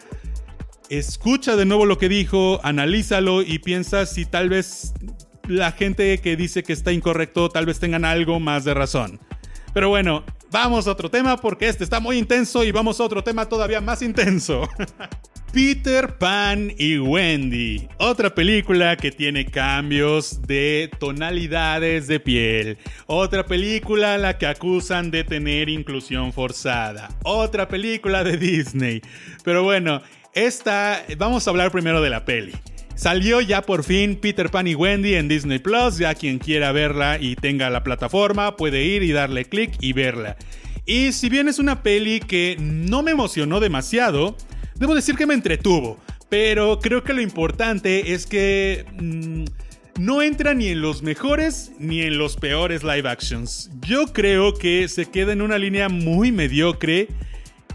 Escucha 0.88 1.56
de 1.56 1.64
nuevo 1.64 1.86
lo 1.86 1.98
que 1.98 2.08
dijo, 2.08 2.60
analízalo 2.64 3.42
y 3.42 3.60
piensa 3.60 4.06
si 4.06 4.24
tal 4.24 4.48
vez 4.48 4.92
la 5.46 5.72
gente 5.72 6.18
que 6.18 6.36
dice 6.36 6.62
que 6.62 6.72
está 6.72 6.92
incorrecto 6.92 7.48
tal 7.48 7.66
vez 7.66 7.80
tengan 7.80 8.04
algo 8.04 8.40
más 8.40 8.64
de 8.64 8.74
razón. 8.74 9.20
Pero 9.72 9.88
bueno, 9.88 10.24
vamos 10.50 10.86
a 10.86 10.92
otro 10.92 11.10
tema 11.10 11.36
porque 11.36 11.68
este 11.68 11.84
está 11.84 12.00
muy 12.00 12.18
intenso 12.18 12.64
y 12.64 12.72
vamos 12.72 13.00
a 13.00 13.04
otro 13.04 13.22
tema 13.22 13.46
todavía 13.48 13.80
más 13.80 14.02
intenso. 14.02 14.68
Peter 15.52 16.16
Pan 16.16 16.72
y 16.78 16.98
Wendy, 16.98 17.88
otra 17.98 18.32
película 18.32 18.96
que 18.96 19.10
tiene 19.10 19.46
cambios 19.46 20.42
de 20.42 20.88
tonalidades 21.00 22.06
de 22.06 22.20
piel, 22.20 22.78
otra 23.06 23.44
película 23.44 24.14
a 24.14 24.18
la 24.18 24.38
que 24.38 24.46
acusan 24.46 25.10
de 25.10 25.24
tener 25.24 25.68
inclusión 25.68 26.32
forzada, 26.32 27.08
otra 27.24 27.66
película 27.66 28.22
de 28.22 28.36
Disney. 28.36 29.02
Pero 29.42 29.64
bueno, 29.64 30.02
esta, 30.34 31.04
vamos 31.18 31.44
a 31.44 31.50
hablar 31.50 31.72
primero 31.72 32.00
de 32.00 32.10
la 32.10 32.24
peli. 32.24 32.52
Salió 33.00 33.40
ya 33.40 33.62
por 33.62 33.82
fin 33.82 34.16
Peter 34.16 34.50
Pan 34.50 34.66
y 34.66 34.74
Wendy 34.74 35.14
en 35.14 35.26
Disney 35.26 35.58
Plus, 35.58 35.96
ya 35.96 36.14
quien 36.14 36.38
quiera 36.38 36.70
verla 36.70 37.16
y 37.18 37.34
tenga 37.34 37.70
la 37.70 37.82
plataforma 37.82 38.56
puede 38.56 38.84
ir 38.84 39.02
y 39.02 39.12
darle 39.12 39.46
clic 39.46 39.72
y 39.80 39.94
verla. 39.94 40.36
Y 40.84 41.12
si 41.12 41.30
bien 41.30 41.48
es 41.48 41.58
una 41.58 41.82
peli 41.82 42.20
que 42.20 42.56
no 42.60 43.02
me 43.02 43.12
emocionó 43.12 43.58
demasiado, 43.58 44.36
Debo 44.80 44.94
decir 44.94 45.14
que 45.14 45.26
me 45.26 45.34
entretuvo, 45.34 45.98
pero 46.30 46.78
creo 46.80 47.04
que 47.04 47.12
lo 47.12 47.20
importante 47.20 48.14
es 48.14 48.24
que 48.24 48.86
mm, 48.98 49.44
no 50.02 50.22
entra 50.22 50.54
ni 50.54 50.68
en 50.68 50.80
los 50.80 51.02
mejores 51.02 51.72
ni 51.78 52.00
en 52.00 52.16
los 52.16 52.36
peores 52.36 52.82
live 52.82 53.06
actions. 53.06 53.70
Yo 53.86 54.06
creo 54.06 54.54
que 54.54 54.88
se 54.88 55.04
queda 55.04 55.34
en 55.34 55.42
una 55.42 55.58
línea 55.58 55.90
muy 55.90 56.32
mediocre 56.32 57.08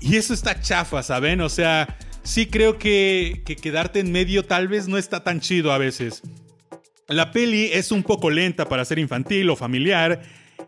y 0.01 0.15
eso 0.15 0.33
está 0.33 0.59
chafa, 0.59 1.03
¿saben? 1.03 1.41
O 1.41 1.49
sea, 1.49 1.95
sí 2.25 2.47
creo 2.47 2.77
que, 2.77 3.43
que 3.45 3.55
quedarte 3.55 4.01
en 4.01 4.11
medio 4.11 4.43
tal 4.43 4.67
vez 4.67 4.89
no 4.89 4.97
está 4.97 5.23
tan 5.23 5.39
chido 5.39 5.71
a 5.71 5.77
veces. 5.77 6.21
La 7.07 7.31
peli 7.31 7.69
es 7.71 7.91
un 7.91 8.03
poco 8.03 8.29
lenta 8.29 8.67
para 8.67 8.83
ser 8.83 8.99
infantil 8.99 9.49
o 9.49 9.55
familiar 9.55 10.21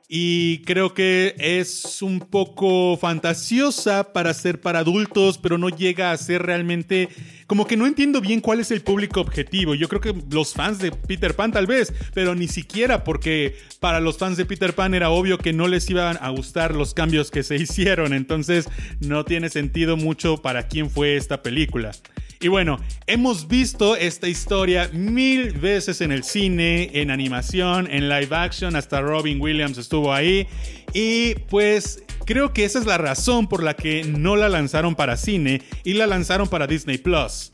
y 0.09 0.59
creo 0.59 0.93
que 0.93 1.35
es 1.37 2.01
un 2.01 2.21
poco 2.21 2.95
fantasiosa 2.95 4.13
para 4.13 4.33
ser 4.33 4.61
para 4.61 4.79
adultos, 4.79 5.37
pero 5.37 5.57
no 5.57 5.67
llega 5.67 6.11
a 6.11 6.17
ser 6.17 6.43
realmente 6.43 7.09
como 7.45 7.67
que 7.67 7.75
no 7.75 7.85
entiendo 7.85 8.21
bien 8.21 8.39
cuál 8.39 8.61
es 8.61 8.71
el 8.71 8.81
público 8.81 9.19
objetivo. 9.19 9.75
Yo 9.75 9.89
creo 9.89 9.99
que 9.99 10.15
los 10.31 10.53
fans 10.53 10.79
de 10.79 10.91
Peter 10.91 11.35
Pan 11.35 11.51
tal 11.51 11.67
vez, 11.67 11.93
pero 12.13 12.35
ni 12.35 12.47
siquiera 12.47 13.03
porque 13.03 13.57
para 13.81 13.99
los 13.99 14.17
fans 14.17 14.37
de 14.37 14.45
Peter 14.45 14.73
Pan 14.73 14.93
era 14.93 15.09
obvio 15.09 15.37
que 15.37 15.51
no 15.51 15.67
les 15.67 15.89
iban 15.89 16.17
a 16.21 16.29
gustar 16.29 16.73
los 16.73 16.93
cambios 16.93 17.29
que 17.29 17.43
se 17.43 17.55
hicieron, 17.57 18.13
entonces 18.13 18.69
no 19.01 19.25
tiene 19.25 19.49
sentido 19.49 19.97
mucho 19.97 20.37
para 20.37 20.69
quién 20.69 20.89
fue 20.89 21.17
esta 21.17 21.43
película. 21.43 21.91
Y 22.39 22.49
bueno, 22.49 22.79
hemos 23.07 23.47
visto 23.47 23.95
esta 23.95 24.27
historia 24.27 24.89
mil 24.93 25.53
veces 25.53 26.01
en 26.01 26.11
el 26.11 26.23
cine, 26.23 26.91
en 26.93 27.09
animación, 27.09 27.87
en 27.89 28.09
live 28.09 28.35
action, 28.35 28.75
hasta 28.75 29.01
Robin 29.01 29.41
Williams 29.41 29.77
estuvo 29.77 30.13
ahí. 30.13 30.47
Y 30.93 31.33
pues 31.49 32.03
creo 32.25 32.53
que 32.53 32.65
esa 32.65 32.79
es 32.79 32.85
la 32.85 32.99
razón 32.99 33.47
por 33.47 33.63
la 33.63 33.75
que 33.75 34.03
no 34.03 34.35
la 34.35 34.49
lanzaron 34.49 34.93
para 34.95 35.17
cine 35.17 35.61
y 35.83 35.93
la 35.93 36.05
lanzaron 36.05 36.47
para 36.47 36.67
Disney 36.67 36.99
Plus. 36.99 37.51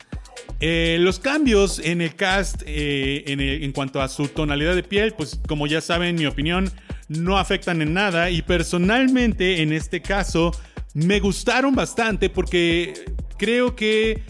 Eh, 0.60 0.98
los 1.00 1.18
cambios 1.18 1.78
en 1.78 2.00
el 2.00 2.14
cast 2.14 2.62
eh, 2.66 3.24
en, 3.26 3.40
en, 3.40 3.72
cuanto 3.72 4.02
a 4.02 4.08
su 4.08 4.28
tonalidad 4.28 4.74
de 4.74 4.82
piel, 4.82 5.14
pues 5.14 5.40
como 5.48 5.66
ya 5.66 5.80
saben, 5.80 6.16
mi 6.16 6.26
opinión, 6.26 6.70
no 7.08 7.38
afectan 7.38 7.80
en 7.82 7.94
nada 7.94 8.30
y 8.30 8.42
personalmente 8.42 9.62
en 9.62 9.72
este 9.72 10.00
caso 10.00 10.52
me 10.94 11.20
gustaron 11.20 11.74
bastante 11.74 12.30
porque 12.30 12.94
creo 13.36 13.74
que 13.74 14.22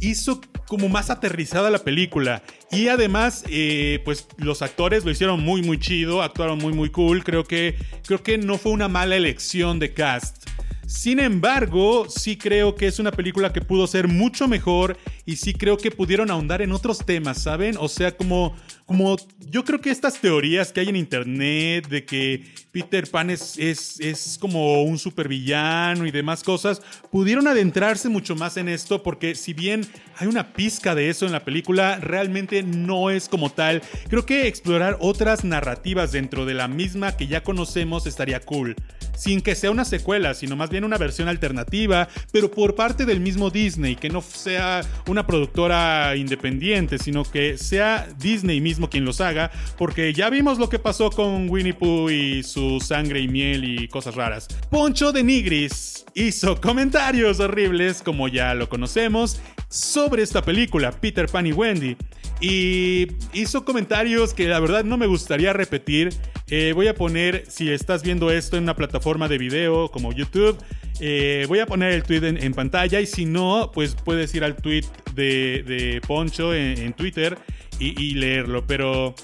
hizo 0.00 0.40
como 0.66 0.88
más 0.88 1.10
aterrizada 1.10 1.70
la 1.70 1.78
película. 1.78 2.42
Y 2.70 2.88
además, 2.88 3.44
eh, 3.48 4.00
pues 4.04 4.26
los 4.36 4.62
actores 4.62 5.04
lo 5.04 5.10
hicieron 5.10 5.40
muy, 5.40 5.62
muy 5.62 5.78
chido, 5.78 6.22
actuaron 6.22 6.58
muy, 6.58 6.72
muy 6.72 6.90
cool. 6.90 7.24
Creo 7.24 7.44
que, 7.44 7.76
creo 8.06 8.22
que 8.22 8.38
no 8.38 8.58
fue 8.58 8.72
una 8.72 8.88
mala 8.88 9.16
elección 9.16 9.78
de 9.78 9.92
cast. 9.92 10.48
Sin 10.88 11.20
embargo, 11.20 12.06
sí 12.08 12.38
creo 12.38 12.74
que 12.74 12.86
es 12.86 12.98
una 12.98 13.12
película 13.12 13.52
que 13.52 13.60
pudo 13.60 13.86
ser 13.86 14.08
mucho 14.08 14.48
mejor 14.48 14.96
y 15.26 15.36
sí 15.36 15.52
creo 15.52 15.76
que 15.76 15.90
pudieron 15.90 16.30
ahondar 16.30 16.62
en 16.62 16.72
otros 16.72 17.04
temas, 17.04 17.42
¿saben? 17.42 17.76
O 17.78 17.88
sea, 17.88 18.16
como, 18.16 18.56
como 18.88 19.16
yo 19.50 19.66
creo 19.66 19.82
que 19.82 19.90
estas 19.90 20.18
teorías 20.18 20.72
que 20.72 20.80
hay 20.80 20.88
en 20.88 20.96
internet 20.96 21.86
de 21.88 22.06
que 22.06 22.42
Peter 22.72 23.06
Pan 23.10 23.28
es, 23.28 23.58
es, 23.58 24.00
es 24.00 24.38
como 24.40 24.82
un 24.82 24.98
supervillano 24.98 26.06
y 26.06 26.10
demás 26.10 26.42
cosas, 26.42 26.80
pudieron 27.10 27.46
adentrarse 27.46 28.08
mucho 28.08 28.34
más 28.34 28.56
en 28.56 28.66
esto 28.70 29.02
porque 29.02 29.34
si 29.34 29.52
bien 29.52 29.86
hay 30.16 30.26
una 30.26 30.54
pizca 30.54 30.94
de 30.94 31.10
eso 31.10 31.26
en 31.26 31.32
la 31.32 31.44
película, 31.44 31.98
realmente 32.00 32.62
no 32.62 33.10
es 33.10 33.28
como 33.28 33.50
tal. 33.50 33.82
Creo 34.08 34.24
que 34.24 34.46
explorar 34.46 34.96
otras 35.00 35.44
narrativas 35.44 36.10
dentro 36.10 36.46
de 36.46 36.54
la 36.54 36.66
misma 36.66 37.14
que 37.14 37.26
ya 37.26 37.42
conocemos 37.42 38.06
estaría 38.06 38.40
cool 38.40 38.74
sin 39.18 39.40
que 39.40 39.56
sea 39.56 39.72
una 39.72 39.84
secuela, 39.84 40.32
sino 40.32 40.54
más 40.54 40.70
bien 40.70 40.84
una 40.84 40.96
versión 40.96 41.28
alternativa, 41.28 42.08
pero 42.30 42.50
por 42.50 42.76
parte 42.76 43.04
del 43.04 43.18
mismo 43.18 43.50
Disney, 43.50 43.96
que 43.96 44.08
no 44.08 44.22
sea 44.22 44.82
una 45.08 45.26
productora 45.26 46.14
independiente, 46.14 46.98
sino 46.98 47.24
que 47.24 47.58
sea 47.58 48.06
Disney 48.16 48.60
mismo 48.60 48.77
quien 48.86 49.04
los 49.04 49.20
haga, 49.20 49.50
porque 49.76 50.12
ya 50.12 50.30
vimos 50.30 50.58
lo 50.58 50.68
que 50.68 50.78
pasó 50.78 51.10
con 51.10 51.50
Winnie 51.50 51.74
Pooh 51.74 52.08
y 52.10 52.42
su 52.44 52.80
sangre 52.80 53.20
y 53.20 53.28
miel 53.28 53.64
y 53.64 53.88
cosas 53.88 54.14
raras. 54.14 54.46
Poncho 54.70 55.12
de 55.12 55.24
Nigris 55.24 56.04
hizo 56.14 56.60
comentarios 56.60 57.40
horribles, 57.40 58.02
como 58.02 58.28
ya 58.28 58.54
lo 58.54 58.68
conocemos, 58.68 59.40
sobre 59.68 60.22
esta 60.22 60.42
película, 60.42 60.92
Peter 60.92 61.26
Pan 61.28 61.46
y 61.46 61.52
Wendy. 61.52 61.96
Y 62.40 63.08
hizo 63.32 63.64
comentarios 63.64 64.32
que 64.32 64.46
la 64.46 64.60
verdad 64.60 64.84
no 64.84 64.96
me 64.96 65.06
gustaría 65.06 65.52
repetir. 65.52 66.10
Eh, 66.48 66.72
voy 66.72 66.86
a 66.86 66.94
poner, 66.94 67.44
si 67.48 67.70
estás 67.70 68.02
viendo 68.02 68.30
esto 68.30 68.56
en 68.56 68.62
una 68.62 68.76
plataforma 68.76 69.28
de 69.28 69.38
video 69.38 69.90
como 69.90 70.12
YouTube, 70.12 70.56
eh, 71.00 71.44
voy 71.48 71.60
a 71.60 71.66
poner 71.66 71.92
el 71.92 72.02
tweet 72.02 72.24
en, 72.24 72.54
pantalla 72.54 73.00
y 73.00 73.06
si 73.06 73.24
no, 73.24 73.70
pues 73.72 73.94
puedes 73.94 74.34
ir 74.34 74.44
al 74.44 74.56
tweet 74.56 74.84
de, 75.14 76.00
Poncho 76.06 76.54
en, 76.54 76.92
Twitter 76.92 77.38
y, 77.78 78.14
leerlo. 78.14 78.66
Pero... 78.66 79.14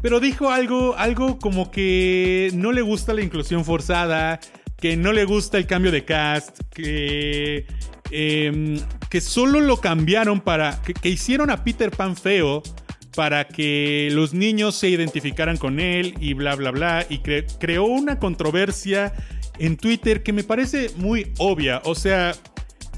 Pero 0.00 0.18
dijo 0.18 0.50
algo, 0.50 0.96
algo 0.96 1.38
como 1.38 1.70
que 1.70 2.50
no 2.54 2.72
le 2.72 2.82
gusta 2.82 3.14
la 3.14 3.22
inclusión 3.22 3.64
forzada, 3.64 4.40
que 4.76 4.96
no 4.96 5.12
le 5.12 5.24
gusta 5.24 5.58
el 5.58 5.66
cambio 5.68 5.92
de 5.92 6.04
cast, 6.04 6.58
que, 6.70 7.66
em, 8.10 8.80
que 9.08 9.20
solo 9.20 9.60
lo 9.60 9.76
cambiaron 9.76 10.40
para, 10.40 10.82
que, 10.82 11.08
hicieron 11.08 11.50
a 11.50 11.62
Peter 11.62 11.92
Pan 11.92 12.16
feo 12.16 12.64
para 13.14 13.46
que 13.46 14.08
los 14.10 14.34
niños 14.34 14.74
se 14.74 14.88
identificaran 14.88 15.56
con 15.56 15.78
él 15.78 16.14
y 16.18 16.34
bla, 16.34 16.56
bla, 16.56 16.72
bla, 16.72 17.06
y 17.08 17.18
creó 17.18 17.84
una 17.84 18.18
controversia 18.18 19.12
en 19.58 19.76
Twitter 19.76 20.24
que 20.24 20.32
me 20.32 20.42
parece 20.42 20.90
muy 20.96 21.32
obvia. 21.38 21.80
O 21.84 21.94
sea, 21.94 22.32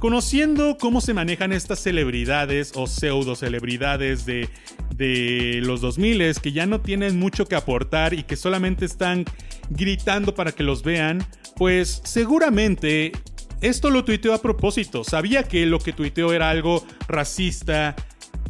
conociendo 0.04 0.76
cómo 0.78 1.00
se 1.00 1.14
manejan 1.14 1.50
estas 1.50 1.78
celebridades 1.78 2.73
o 2.75 2.87
pseudo 2.87 3.37
celebridades 3.37 4.26
de, 4.26 4.50
de 4.94 5.62
los 5.62 5.80
2000 5.80 6.34
que 6.42 6.52
ya 6.52 6.66
no 6.66 6.82
tienen 6.82 7.18
mucho 7.18 7.46
que 7.46 7.56
aportar 7.56 8.12
y 8.12 8.25
que 8.25 8.37
solamente 8.37 8.84
están 8.84 9.25
gritando 9.70 10.34
para 10.34 10.52
que 10.52 10.62
los 10.62 10.82
vean, 10.82 11.26
pues 11.56 12.02
seguramente 12.04 13.12
esto 13.62 13.88
lo 13.88 14.04
tuiteó 14.04 14.34
a 14.34 14.42
propósito. 14.42 15.04
Sabía 15.04 15.44
que 15.44 15.64
lo 15.64 15.78
que 15.78 15.94
tuiteó 15.94 16.34
era 16.34 16.50
algo 16.50 16.84
racista, 17.08 17.96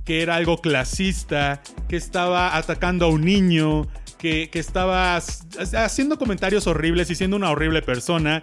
que 0.04 0.22
era 0.22 0.34
algo 0.34 0.60
clasista, 0.60 1.62
que 1.88 1.94
estaba 1.94 2.56
atacando 2.56 3.04
a 3.06 3.10
un 3.10 3.20
niño, 3.20 3.86
que, 4.18 4.50
estaba 4.54 5.16
haciendo 5.16 6.18
comentarios 6.18 6.66
horribles 6.66 7.10
y 7.10 7.14
siendo 7.14 7.36
una 7.36 7.50
horrible 7.50 7.82
persona. 7.82 8.40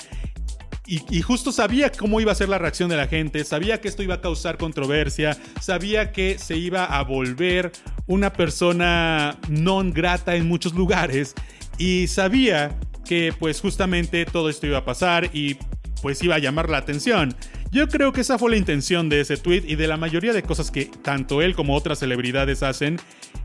Y, 0.93 1.21
justo 1.21 1.53
sabía 1.53 1.89
cómo 1.89 2.19
iba 2.19 2.33
a 2.33 2.35
ser 2.35 2.49
la 2.49 2.57
reacción 2.57 2.89
de 2.89 2.97
la 2.97 3.07
gente, 3.07 3.45
sabía 3.45 3.79
que 3.79 3.87
esto 3.87 4.03
iba 4.03 4.15
a 4.15 4.19
causar 4.19 4.57
controversia, 4.57 5.37
sabía 5.61 6.11
que 6.11 6.37
se 6.37 6.57
iba 6.57 6.83
a 6.83 7.01
volver 7.05 7.71
una 8.07 8.33
persona 8.33 9.39
non 9.47 9.93
grata 9.93 10.35
en 10.35 10.49
muchos 10.49 10.73
lugares 10.73 11.33
y 11.77 12.07
sabía 12.07 12.77
que 13.05 13.33
pues 13.39 13.61
justamente 13.61 14.25
todo 14.25 14.49
esto 14.49 14.67
iba 14.67 14.79
a 14.79 14.83
pasar 14.83 15.29
y 15.31 15.55
pues 16.01 16.21
iba 16.23 16.35
a 16.35 16.39
llamar 16.39 16.69
la 16.69 16.79
atención. 16.79 17.37
Yo 17.71 17.87
creo 17.87 18.11
que 18.11 18.19
esa 18.19 18.37
fue 18.37 18.51
la 18.51 18.57
intención 18.57 19.07
de 19.07 19.21
ese 19.21 19.37
tweet 19.37 19.63
y 19.65 19.75
de 19.75 19.87
la 19.87 19.95
mayoría 19.95 20.33
de 20.33 20.43
cosas 20.43 20.71
que 20.71 20.87
tanto 20.87 21.41
él 21.41 21.55
como 21.55 21.73
otras 21.73 21.99
celebridades 21.99 22.63
hacen. 22.63 22.99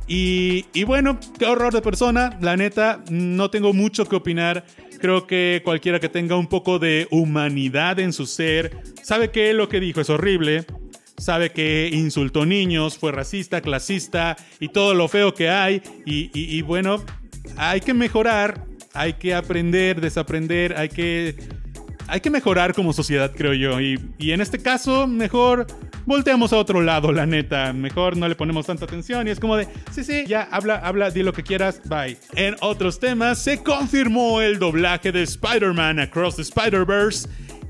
Y, 0.09 0.85
bueno, 0.85 1.19
qué 1.39 1.47
horror 1.47 1.73
de 1.73 1.83
persona, 1.83 2.37
la 2.41 2.57
neta, 2.57 3.03
no 3.11 3.51
tengo 3.51 3.73
mucho 3.73 4.07
que 4.07 4.17
opinar. 4.17 4.65
Creo 5.01 5.27
que 5.27 5.61
cualquiera 5.65 6.01
que 6.01 6.09
tenga 6.09 6.37
un 6.37 6.47
poco 6.47 6.79
de 6.79 7.07
humanidad 7.11 7.99
en 7.99 8.13
su 8.13 8.27
ser 8.27 8.79
sabe 9.03 9.31
que 9.31 9.53
lo 9.53 9.69
que 9.69 9.81
dijo 9.81 10.01
es 10.01 10.11
horrible, 10.11 10.65
sabe 11.19 11.51
que 11.51 11.91
insultó 11.93 12.47
niños, 12.47 12.99
fue 12.99 13.13
racista, 13.13 13.61
clasista 13.61 14.37
y 14.61 14.69
todo 14.69 14.95
lo 14.95 15.09
feo 15.09 15.35
que 15.35 15.51
hay. 15.51 15.83
y 16.05 16.63
bueno, 16.63 17.05
hay 17.57 17.81
que 17.81 17.95
mejorar, 17.95 18.65
hay 18.95 19.15
que 19.15 19.35
aprender, 19.35 20.01
desaprender, 20.01 20.77
hay 20.77 20.89
que 20.89 21.37
hay 22.09 22.21
que 22.21 22.31
mejorar 22.31 22.75
como 22.75 22.93
sociedad, 22.93 23.33
creo 23.35 23.53
yo. 23.55 23.81
Y, 23.81 23.99
en 24.19 24.41
este 24.41 24.59
caso, 24.59 25.07
mejor 25.07 25.67
volteamos 26.05 26.53
a 26.53 26.57
otro 26.57 26.83
lado, 26.83 27.13
la 27.13 27.27
neta. 27.27 27.73
Mejor 27.73 28.17
no 28.17 28.29
le 28.29 28.35
ponemos 28.35 28.67
tanta 28.67 28.85
atención 28.85 29.27
y 29.27 29.31
es 29.31 29.41
como 29.41 29.57
de, 29.57 29.67
sí, 29.93 30.05
sí, 30.05 30.25
ya 30.27 30.43
habla, 30.51 30.77
habla, 30.77 31.11
di 31.11 31.23
lo 31.23 31.33
que 31.33 31.43
quieras, 31.43 31.81
bye. 31.89 32.17
En 32.35 32.57
otros 32.61 33.01
temas, 33.01 33.39
se 33.39 33.63
confirmó 33.63 34.41
el 34.41 34.59
doblaje 34.59 35.13
de 35.13 35.23
Spider-Man 35.23 36.01
Across 36.01 36.37
the 36.37 36.43
Spider-Verse 36.43 37.29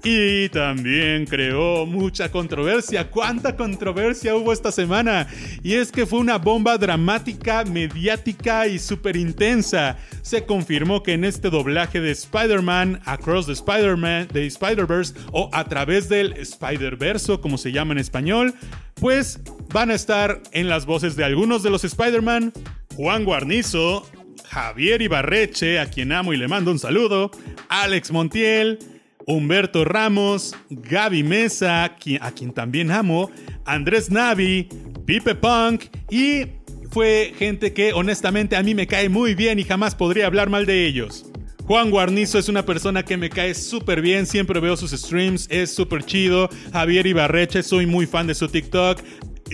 y 0.08 0.48
también 0.50 1.26
creó 1.26 1.84
mucha 1.84 2.30
controversia. 2.30 3.10
¿Cuánta 3.10 3.56
controversia 3.56 4.36
hubo 4.36 4.52
esta 4.52 4.70
semana? 4.70 5.26
Y 5.64 5.74
es 5.74 5.90
que 5.90 6.06
fue 6.06 6.20
una 6.20 6.38
bomba 6.38 6.78
dramática, 6.78 7.64
mediática 7.64 8.68
y 8.68 8.78
súper 8.78 9.16
intensa. 9.16 9.98
Se 10.22 10.46
confirmó 10.46 11.02
que 11.02 11.14
en 11.14 11.24
este 11.24 11.50
doblaje 11.50 12.00
de 12.00 12.12
Spider-Man, 12.12 13.00
Across 13.04 13.46
the 13.46 13.52
Spider-Man, 13.54 14.28
de 14.32 14.46
Spider-Verse 14.46 15.14
o 15.32 15.50
a 15.52 15.64
través 15.64 16.08
del 16.08 16.34
Spider-Verso, 16.34 17.40
como 17.40 17.58
se 17.58 17.72
llama 17.72 17.90
en 17.90 17.98
español, 17.98 18.54
pues 19.00 19.40
van 19.72 19.90
a 19.90 19.94
estar 19.94 20.40
en 20.52 20.68
las 20.68 20.86
voces 20.86 21.16
de 21.16 21.24
algunos 21.24 21.64
de 21.64 21.70
los 21.70 21.82
Spider-Man, 21.82 22.52
Juan 22.94 23.24
Guarnizo, 23.24 24.08
Javier 24.44 25.02
Ibarreche, 25.02 25.80
a 25.80 25.90
quien 25.90 26.12
amo 26.12 26.32
y 26.32 26.36
le 26.36 26.46
mando 26.46 26.70
un 26.70 26.78
saludo, 26.78 27.32
Alex 27.68 28.12
Montiel, 28.12 28.78
Humberto 29.26 29.84
Ramos, 29.84 30.54
Gaby 30.70 31.22
Mesa, 31.22 31.84
a 31.84 31.96
quien 32.30 32.52
también 32.52 32.90
amo, 32.90 33.30
Andrés 33.64 34.10
Navi, 34.10 34.68
Pipe 35.04 35.34
Punk 35.34 35.84
y 36.10 36.46
fue 36.90 37.34
gente 37.36 37.72
que 37.72 37.92
honestamente 37.92 38.56
a 38.56 38.62
mí 38.62 38.74
me 38.74 38.86
cae 38.86 39.08
muy 39.08 39.34
bien 39.34 39.58
y 39.58 39.64
jamás 39.64 39.94
podría 39.94 40.26
hablar 40.26 40.48
mal 40.48 40.64
de 40.64 40.86
ellos. 40.86 41.26
Juan 41.66 41.90
Guarnizo 41.90 42.38
es 42.38 42.48
una 42.48 42.64
persona 42.64 43.04
que 43.04 43.16
me 43.16 43.28
cae 43.28 43.52
súper 43.52 44.00
bien, 44.00 44.24
siempre 44.24 44.60
veo 44.60 44.76
sus 44.76 44.92
streams, 44.92 45.48
es 45.50 45.74
súper 45.74 46.04
chido. 46.04 46.48
Javier 46.72 47.08
Ibarreche, 47.08 47.64
soy 47.64 47.86
muy 47.86 48.06
fan 48.06 48.28
de 48.28 48.36
su 48.36 48.46
TikTok 48.46 49.00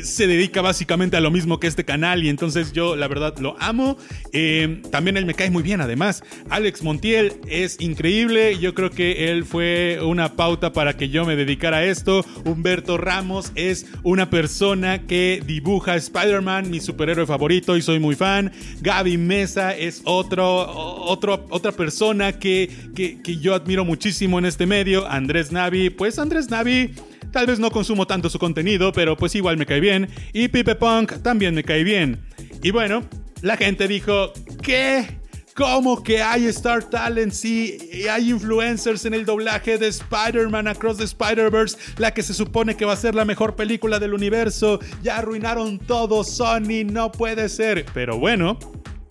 se 0.02 0.26
dedica 0.26 0.62
básicamente 0.62 1.16
a 1.16 1.20
lo 1.20 1.30
mismo 1.30 1.60
que 1.60 1.66
este 1.66 1.84
canal 1.84 2.24
y 2.24 2.28
entonces 2.28 2.72
yo 2.72 2.96
la 2.96 3.08
verdad 3.08 3.36
lo 3.38 3.56
amo. 3.60 3.96
Eh, 4.32 4.82
también 4.90 5.16
él 5.16 5.26
me 5.26 5.34
cae 5.34 5.50
muy 5.50 5.62
bien 5.62 5.80
además. 5.80 6.22
Alex 6.48 6.82
Montiel 6.82 7.34
es 7.46 7.80
increíble, 7.80 8.58
yo 8.58 8.74
creo 8.74 8.90
que 8.90 9.30
él 9.30 9.44
fue 9.44 9.98
una 10.02 10.34
pauta 10.34 10.72
para 10.72 10.96
que 10.96 11.08
yo 11.08 11.24
me 11.24 11.36
dedicara 11.36 11.78
a 11.78 11.84
esto. 11.84 12.24
Humberto 12.44 12.96
Ramos 12.96 13.52
es 13.54 13.86
una 14.02 14.30
persona 14.30 15.06
que 15.06 15.42
dibuja 15.46 15.96
Spider-Man, 15.96 16.70
mi 16.70 16.80
superhéroe 16.80 17.26
favorito 17.26 17.76
y 17.76 17.82
soy 17.82 17.98
muy 17.98 18.14
fan. 18.14 18.52
Gaby 18.80 19.18
Mesa 19.18 19.76
es 19.76 20.02
otro, 20.04 20.70
otro 21.04 21.46
otra 21.50 21.72
persona 21.72 22.32
que, 22.32 22.70
que, 22.94 23.20
que 23.20 23.36
yo 23.36 23.54
admiro 23.54 23.84
muchísimo 23.84 24.38
en 24.38 24.46
este 24.46 24.66
medio. 24.66 25.06
Andrés 25.06 25.52
Navi, 25.52 25.90
pues 25.90 26.18
Andrés 26.18 26.50
Navi 26.50 26.92
Tal 27.32 27.46
vez 27.46 27.58
no 27.58 27.70
consumo 27.70 28.06
tanto 28.06 28.28
su 28.28 28.38
contenido, 28.38 28.92
pero 28.92 29.16
pues 29.16 29.34
igual 29.34 29.56
me 29.56 29.66
cae 29.66 29.80
bien. 29.80 30.08
Y 30.32 30.48
Pipe 30.48 30.74
Punk 30.74 31.22
también 31.22 31.54
me 31.54 31.64
cae 31.64 31.82
bien. 31.82 32.24
Y 32.62 32.70
bueno, 32.70 33.02
la 33.40 33.56
gente 33.56 33.88
dijo, 33.88 34.32
¿qué? 34.62 35.18
¿Cómo 35.54 36.02
que 36.02 36.22
hay 36.22 36.46
Star 36.46 36.84
Talents 36.84 37.44
y 37.44 38.06
hay 38.10 38.30
influencers 38.30 39.04
en 39.04 39.14
el 39.14 39.26
doblaje 39.26 39.76
de 39.76 39.88
Spider-Man 39.88 40.66
Across 40.66 40.98
the 40.98 41.04
Spider-Verse, 41.04 41.76
la 41.98 42.12
que 42.12 42.22
se 42.22 42.32
supone 42.32 42.74
que 42.74 42.86
va 42.86 42.94
a 42.94 42.96
ser 42.96 43.14
la 43.14 43.24
mejor 43.24 43.54
película 43.54 43.98
del 43.98 44.14
universo? 44.14 44.78
Ya 45.02 45.18
arruinaron 45.18 45.78
todo, 45.78 46.24
Sony, 46.24 46.84
no 46.84 47.12
puede 47.12 47.48
ser. 47.48 47.84
Pero 47.92 48.18
bueno, 48.18 48.58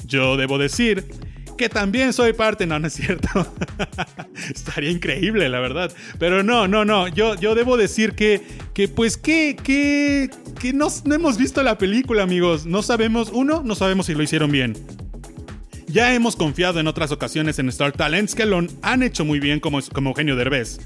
yo 0.06 0.38
debo 0.38 0.58
decir 0.58 1.06
que 1.58 1.70
también 1.70 2.14
soy 2.14 2.34
parte. 2.34 2.66
No, 2.66 2.80
no 2.80 2.88
es 2.88 2.94
cierto. 2.94 3.28
Estaría 4.54 4.90
increíble, 4.90 5.50
la 5.50 5.60
verdad. 5.60 5.92
Pero 6.20 6.44
no, 6.44 6.68
no, 6.68 6.86
no. 6.86 7.08
Yo, 7.08 7.36
yo 7.36 7.56
debo 7.56 7.78
decir 7.78 8.14
que, 8.14 8.42
que 8.74 8.88
pues, 8.88 9.18
que, 9.18 9.56
que, 9.62 10.30
que 10.60 10.74
no, 10.74 10.88
hemos 11.06 11.38
visto 11.38 11.64
la 11.64 11.78
película, 11.78 12.24
amigos. 12.24 12.66
No 12.66 12.82
sabemos, 12.82 13.30
uno, 13.34 13.62
no 13.64 13.76
sabemos 13.76 14.06
si 14.08 14.14
lo 14.14 14.24
hicieron 14.24 14.52
bien. 14.52 14.76
Ya 15.88 16.14
hemos 16.14 16.36
confiado 16.36 16.80
en 16.80 16.88
otras 16.88 17.12
ocasiones 17.12 17.60
en 17.60 17.68
Star 17.70 17.92
Talents 17.92 18.34
que 18.34 18.46
lo 18.46 18.66
han 18.82 19.04
hecho 19.04 19.26
muy 19.26 19.40
bien 19.40 19.60
como, 19.60 19.80
como 19.94 20.12
Eugenio 20.12 20.36
Derbez. 20.36 20.80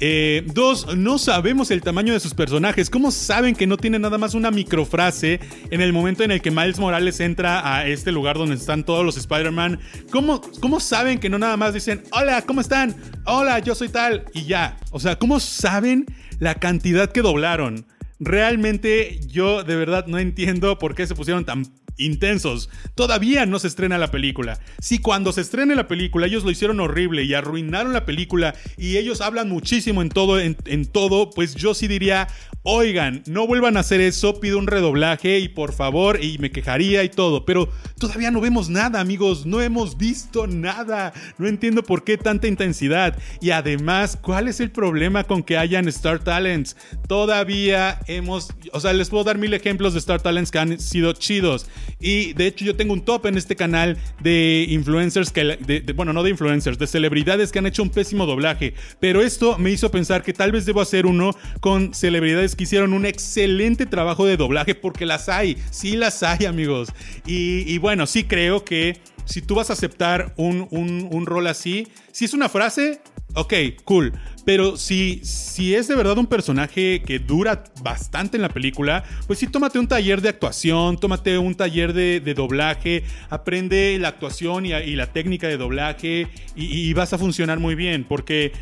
Eh, 0.00 0.44
dos, 0.54 0.96
no 0.96 1.18
sabemos 1.18 1.72
el 1.72 1.80
tamaño 1.80 2.12
de 2.12 2.20
sus 2.20 2.32
personajes. 2.32 2.88
¿Cómo 2.88 3.10
saben 3.10 3.56
que 3.56 3.66
no 3.66 3.76
tiene 3.76 3.98
nada 3.98 4.16
más 4.16 4.34
una 4.34 4.50
microfrase 4.50 5.40
en 5.70 5.80
el 5.80 5.92
momento 5.92 6.22
en 6.22 6.30
el 6.30 6.40
que 6.40 6.52
Miles 6.52 6.78
Morales 6.78 7.18
entra 7.18 7.74
a 7.74 7.86
este 7.86 8.12
lugar 8.12 8.38
donde 8.38 8.54
están 8.54 8.84
todos 8.84 9.04
los 9.04 9.16
Spider-Man? 9.16 9.80
¿Cómo, 10.10 10.40
¿Cómo 10.60 10.78
saben 10.78 11.18
que 11.18 11.28
no 11.28 11.38
nada 11.38 11.56
más 11.56 11.74
dicen, 11.74 12.04
hola, 12.12 12.42
¿cómo 12.42 12.60
están? 12.60 12.94
Hola, 13.24 13.58
yo 13.58 13.74
soy 13.74 13.88
tal 13.88 14.24
y 14.32 14.44
ya? 14.44 14.76
O 14.92 15.00
sea, 15.00 15.18
¿cómo 15.18 15.40
saben 15.40 16.06
la 16.38 16.54
cantidad 16.54 17.10
que 17.10 17.22
doblaron? 17.22 17.84
Realmente 18.20 19.20
yo 19.26 19.64
de 19.64 19.76
verdad 19.76 20.06
no 20.06 20.18
entiendo 20.18 20.78
por 20.78 20.94
qué 20.94 21.06
se 21.06 21.16
pusieron 21.16 21.44
tan 21.44 21.64
intensos. 21.98 22.70
Todavía 22.94 23.44
no 23.46 23.58
se 23.58 23.68
estrena 23.68 23.98
la 23.98 24.10
película. 24.10 24.58
Si 24.80 24.98
cuando 24.98 25.32
se 25.32 25.42
estrene 25.42 25.76
la 25.76 25.88
película 25.88 26.26
ellos 26.26 26.44
lo 26.44 26.50
hicieron 26.50 26.80
horrible 26.80 27.24
y 27.24 27.34
arruinaron 27.34 27.92
la 27.92 28.06
película 28.06 28.54
y 28.76 28.96
ellos 28.96 29.20
hablan 29.20 29.48
muchísimo 29.48 30.02
en 30.02 30.08
todo, 30.08 30.40
en, 30.40 30.86
todo, 30.86 31.30
pues 31.30 31.54
yo 31.54 31.74
sí 31.74 31.88
diría, 31.88 32.28
oigan, 32.62 33.22
no 33.26 33.46
vuelvan 33.46 33.76
a 33.76 33.80
hacer 33.80 34.00
eso, 34.00 34.40
pido 34.40 34.58
un 34.58 34.66
redoblaje 34.66 35.38
y 35.40 35.48
por 35.48 35.72
favor, 35.72 36.22
y 36.22 36.38
me 36.38 36.50
quejaría 36.50 37.02
y 37.04 37.08
todo. 37.08 37.44
Pero 37.44 37.68
todavía 37.98 38.30
no 38.30 38.40
vemos 38.40 38.68
nada, 38.68 39.00
amigos, 39.00 39.46
no 39.46 39.60
hemos 39.60 39.98
visto 39.98 40.46
nada. 40.46 41.12
No 41.38 41.48
entiendo 41.48 41.82
por 41.82 42.04
qué 42.04 42.16
tanta 42.16 42.46
intensidad. 42.46 43.18
Y 43.40 43.50
además, 43.50 44.16
¿cuál 44.20 44.48
es 44.48 44.60
el 44.60 44.70
problema 44.70 45.24
con 45.24 45.42
que 45.42 45.58
hayan 45.58 45.88
Star 45.88 46.20
Talents? 46.20 46.76
Todavía 47.06 48.00
hemos, 48.06 48.50
o 48.72 48.80
sea, 48.80 48.92
les 48.92 49.10
puedo 49.10 49.24
dar 49.24 49.38
mil 49.38 49.54
ejemplos 49.54 49.94
de 49.94 50.00
Star 50.00 50.20
Talents 50.20 50.50
que 50.50 50.58
han 50.58 50.78
sido 50.78 51.12
chidos. 51.12 51.66
Y 52.00 52.32
de 52.34 52.46
hecho 52.46 52.64
yo 52.64 52.76
tengo 52.76 52.92
un 52.92 53.04
top 53.04 53.26
en 53.26 53.36
este 53.36 53.56
canal 53.56 53.96
de 54.20 54.66
influencers, 54.68 55.30
que, 55.30 55.84
bueno, 55.94 56.12
no 56.12 56.22
de 56.22 56.30
influencers, 56.30 56.78
de 56.78 56.86
celebridades 56.86 57.52
que 57.52 57.58
han 57.58 57.66
hecho 57.66 57.82
un 57.82 57.90
pésimo 57.90 58.26
doblaje. 58.26 58.74
Pero 59.00 59.22
esto 59.22 59.58
me 59.58 59.70
hizo 59.70 59.90
pensar 59.90 60.22
que 60.22 60.32
tal 60.32 60.52
vez 60.52 60.66
debo 60.66 60.80
hacer 60.80 61.06
uno 61.06 61.30
con 61.60 61.94
celebridades 61.94 62.56
que 62.56 62.64
hicieron 62.64 62.92
un 62.92 63.06
excelente 63.06 63.86
trabajo 63.86 64.26
de 64.26 64.36
doblaje, 64.36 64.74
porque 64.74 65.06
las 65.06 65.28
hay, 65.28 65.56
sí 65.70 65.96
las 65.96 66.22
hay 66.22 66.46
amigos. 66.46 66.88
Y, 67.26 67.78
bueno, 67.78 68.06
sí 68.06 68.24
creo 68.24 68.64
que 68.64 69.00
si 69.24 69.42
tú 69.42 69.56
vas 69.56 69.70
a 69.70 69.74
aceptar 69.74 70.32
un, 70.36 70.66
un 70.70 71.26
rol 71.26 71.46
así, 71.46 71.88
si 72.12 72.24
es 72.24 72.34
una 72.34 72.48
frase, 72.48 73.00
ok, 73.34 73.54
cool. 73.84 74.12
Pero 74.48 74.78
si, 74.78 75.20
si 75.24 75.74
es 75.74 75.88
de 75.88 75.94
verdad 75.94 76.16
un 76.16 76.26
personaje 76.26 77.02
que 77.02 77.18
dura 77.18 77.64
bastante 77.82 78.38
en 78.38 78.42
la 78.42 78.48
película, 78.48 79.04
pues 79.26 79.40
sí, 79.40 79.46
tómate 79.46 79.78
un 79.78 79.86
taller 79.86 80.22
de 80.22 80.30
actuación, 80.30 80.96
tómate 80.96 81.36
un 81.36 81.54
taller 81.54 81.92
de, 81.92 82.20
doblaje, 82.34 83.04
aprende 83.28 83.98
la 84.00 84.08
actuación 84.08 84.64
y, 84.64 84.70
la 84.96 85.12
técnica 85.12 85.48
de 85.48 85.58
doblaje 85.58 86.28
y, 86.56 86.90
vas 86.94 87.12
a 87.12 87.18
funcionar 87.18 87.58
muy 87.58 87.74
bien, 87.74 88.04
porque 88.04 88.52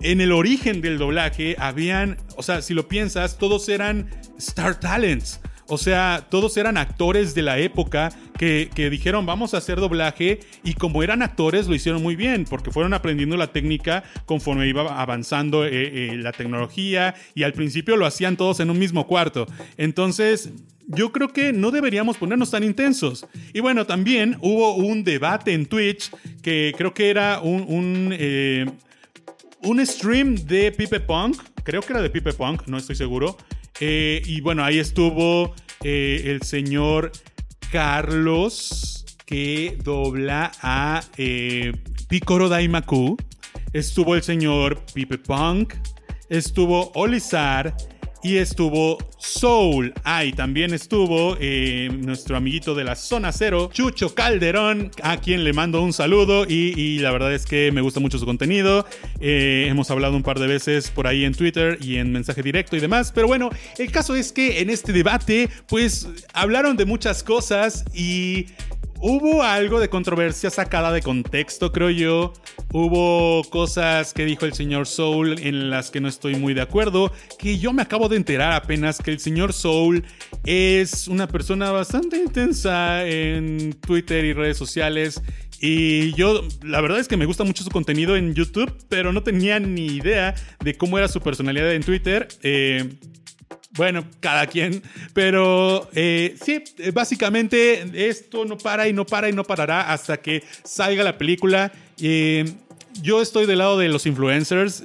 en 0.00 0.20
el 0.20 0.32
origen 0.32 0.80
del 0.80 0.98
doblaje 0.98 1.54
habían, 1.60 2.16
o 2.36 2.42
sea, 2.42 2.60
si 2.60 2.74
lo 2.74 2.88
piensas, 2.88 3.38
todos 3.38 3.68
eran 3.68 4.10
Star 4.36 4.80
Talents. 4.80 5.40
O 5.70 5.76
sea, 5.76 6.26
todos 6.30 6.56
eran 6.56 6.78
actores 6.78 7.34
de 7.34 7.42
la 7.42 7.58
época 7.58 8.10
que, 8.38 8.70
dijeron 8.90 9.26
vamos 9.26 9.52
a 9.52 9.58
hacer 9.58 9.80
doblaje 9.80 10.40
y 10.64 10.74
como 10.74 11.02
eran 11.02 11.22
actores 11.22 11.66
lo 11.66 11.74
hicieron 11.74 12.02
muy 12.02 12.16
bien 12.16 12.46
porque 12.48 12.70
fueron 12.70 12.94
aprendiendo 12.94 13.36
la 13.36 13.48
técnica 13.48 14.02
conforme 14.24 14.66
iba 14.66 15.00
avanzando 15.00 15.66
eh, 15.66 15.70
eh, 15.72 16.16
la 16.16 16.32
tecnología 16.32 17.14
y 17.34 17.42
al 17.42 17.52
principio 17.52 17.96
lo 17.96 18.06
hacían 18.06 18.36
todos 18.38 18.60
en 18.60 18.70
un 18.70 18.78
mismo 18.78 19.06
cuarto. 19.06 19.46
Entonces, 19.76 20.50
yo 20.86 21.12
creo 21.12 21.28
que 21.28 21.52
no 21.52 21.70
deberíamos 21.70 22.16
ponernos 22.16 22.50
tan 22.50 22.64
intensos. 22.64 23.26
Y 23.52 23.60
bueno, 23.60 23.84
también 23.84 24.38
hubo 24.40 24.74
un 24.76 25.04
debate 25.04 25.52
en 25.52 25.66
Twitch 25.66 26.10
que 26.40 26.74
creo 26.78 26.94
que 26.94 27.10
era 27.10 27.40
un, 27.40 27.66
un, 27.68 28.14
eh, 28.18 28.64
un 29.64 29.86
stream 29.86 30.34
de 30.34 30.72
Pipe 30.72 31.00
Punk. 31.00 31.42
Creo 31.62 31.82
que 31.82 31.92
era 31.92 32.00
de 32.00 32.08
Pipe 32.08 32.32
Punk, 32.32 32.66
no 32.66 32.78
estoy 32.78 32.96
seguro. 32.96 33.36
Eh, 33.80 34.22
y 34.24 34.40
bueno, 34.40 34.64
ahí 34.64 34.78
estuvo 34.78 35.54
eh, 35.84 36.22
el 36.26 36.42
señor 36.42 37.12
Carlos, 37.70 39.04
que 39.24 39.78
dobla 39.82 40.52
a 40.62 41.02
eh, 41.16 41.72
Picoro 42.08 42.48
Daimaku. 42.48 43.16
Estuvo 43.72 44.14
el 44.14 44.22
señor 44.22 44.82
Pipe 44.94 45.18
Punk. 45.18 45.74
Estuvo 46.28 46.90
Olizar 46.94 47.76
y 48.22 48.36
estuvo 48.36 48.98
Soul. 49.18 49.92
Ah, 50.04 50.24
y 50.24 50.32
también 50.32 50.72
estuvo 50.72 51.36
eh, 51.40 51.90
nuestro 51.92 52.36
amiguito 52.36 52.74
de 52.74 52.84
la 52.84 52.94
zona 52.94 53.32
cero, 53.32 53.70
Chucho 53.72 54.14
Calderón, 54.14 54.90
a 55.02 55.18
quien 55.18 55.44
le 55.44 55.52
mando 55.52 55.82
un 55.82 55.92
saludo 55.92 56.44
y, 56.48 56.98
la 57.00 57.10
verdad 57.10 57.34
es 57.34 57.46
que 57.46 57.72
me 57.72 57.80
gusta 57.80 58.00
mucho 58.00 58.18
su 58.18 58.26
contenido. 58.26 58.86
Eh, 59.20 59.66
hemos 59.68 59.90
hablado 59.90 60.16
un 60.16 60.22
par 60.22 60.38
de 60.38 60.46
veces 60.46 60.90
por 60.90 61.06
ahí 61.06 61.24
en 61.24 61.34
Twitter 61.34 61.78
y 61.80 61.96
en 61.96 62.12
mensaje 62.12 62.42
directo 62.42 62.76
y 62.76 62.80
demás, 62.80 63.12
pero 63.12 63.26
bueno, 63.26 63.50
el 63.78 63.90
caso 63.90 64.14
es 64.14 64.32
que 64.32 64.60
en 64.60 64.70
este 64.70 64.92
debate 64.92 65.48
pues 65.66 66.08
hablaron 66.32 66.76
de 66.76 66.84
muchas 66.84 67.22
cosas 67.22 67.84
y 67.94 68.46
Hubo 69.00 69.44
algo 69.44 69.78
de 69.78 69.88
controversia 69.88 70.50
sacada 70.50 70.90
de 70.90 71.02
contexto, 71.02 71.70
creo 71.70 71.90
yo. 71.90 72.32
Hubo 72.72 73.48
cosas 73.48 74.12
que 74.12 74.24
dijo 74.24 74.44
el 74.44 74.54
señor 74.54 74.88
Soul 74.88 75.38
en 75.38 75.70
las 75.70 75.92
que 75.92 76.00
no 76.00 76.08
estoy 76.08 76.34
muy 76.34 76.52
de 76.52 76.62
acuerdo. 76.62 77.12
Que 77.38 77.58
yo 77.58 77.72
me 77.72 77.82
acabo 77.82 78.08
de 78.08 78.16
enterar 78.16 78.52
apenas 78.52 78.98
que 78.98 79.12
el 79.12 79.20
señor 79.20 79.52
Soul 79.52 80.04
es 80.44 81.06
una 81.06 81.28
persona 81.28 81.70
bastante 81.70 82.16
intensa 82.16 83.06
en 83.06 83.74
Twitter 83.74 84.24
y 84.24 84.32
redes 84.32 84.56
sociales. 84.56 85.22
Y 85.60 86.12
yo, 86.14 86.42
la 86.62 86.80
verdad 86.80 86.98
es 86.98 87.06
que 87.06 87.16
me 87.16 87.24
gusta 87.24 87.44
mucho 87.44 87.62
su 87.62 87.70
contenido 87.70 88.16
en 88.16 88.34
YouTube, 88.34 88.72
pero 88.88 89.12
no 89.12 89.22
tenía 89.22 89.60
ni 89.60 89.86
idea 89.86 90.34
de 90.58 90.74
cómo 90.76 90.98
era 90.98 91.06
su 91.06 91.20
personalidad 91.20 91.72
en 91.72 91.84
Twitter. 91.84 92.26
Eh, 92.42 92.96
bueno, 93.78 94.04
cada 94.20 94.46
quien. 94.46 94.82
Pero 95.14 95.88
eh, 95.94 96.36
sí, 96.42 96.62
eh, 96.78 96.90
básicamente 96.90 98.08
esto 98.08 98.44
no 98.44 98.58
para 98.58 98.88
y 98.88 98.92
no 98.92 99.06
para 99.06 99.28
y 99.28 99.32
no 99.32 99.44
parará 99.44 99.92
hasta 99.92 100.18
que 100.18 100.42
salga 100.64 101.02
la 101.02 101.18
película. 101.18 101.72
Eh, 102.00 102.44
yo 103.02 103.22
estoy 103.22 103.46
del 103.46 103.58
lado 103.58 103.78
de 103.78 103.88
los 103.88 104.06
influencers. 104.06 104.82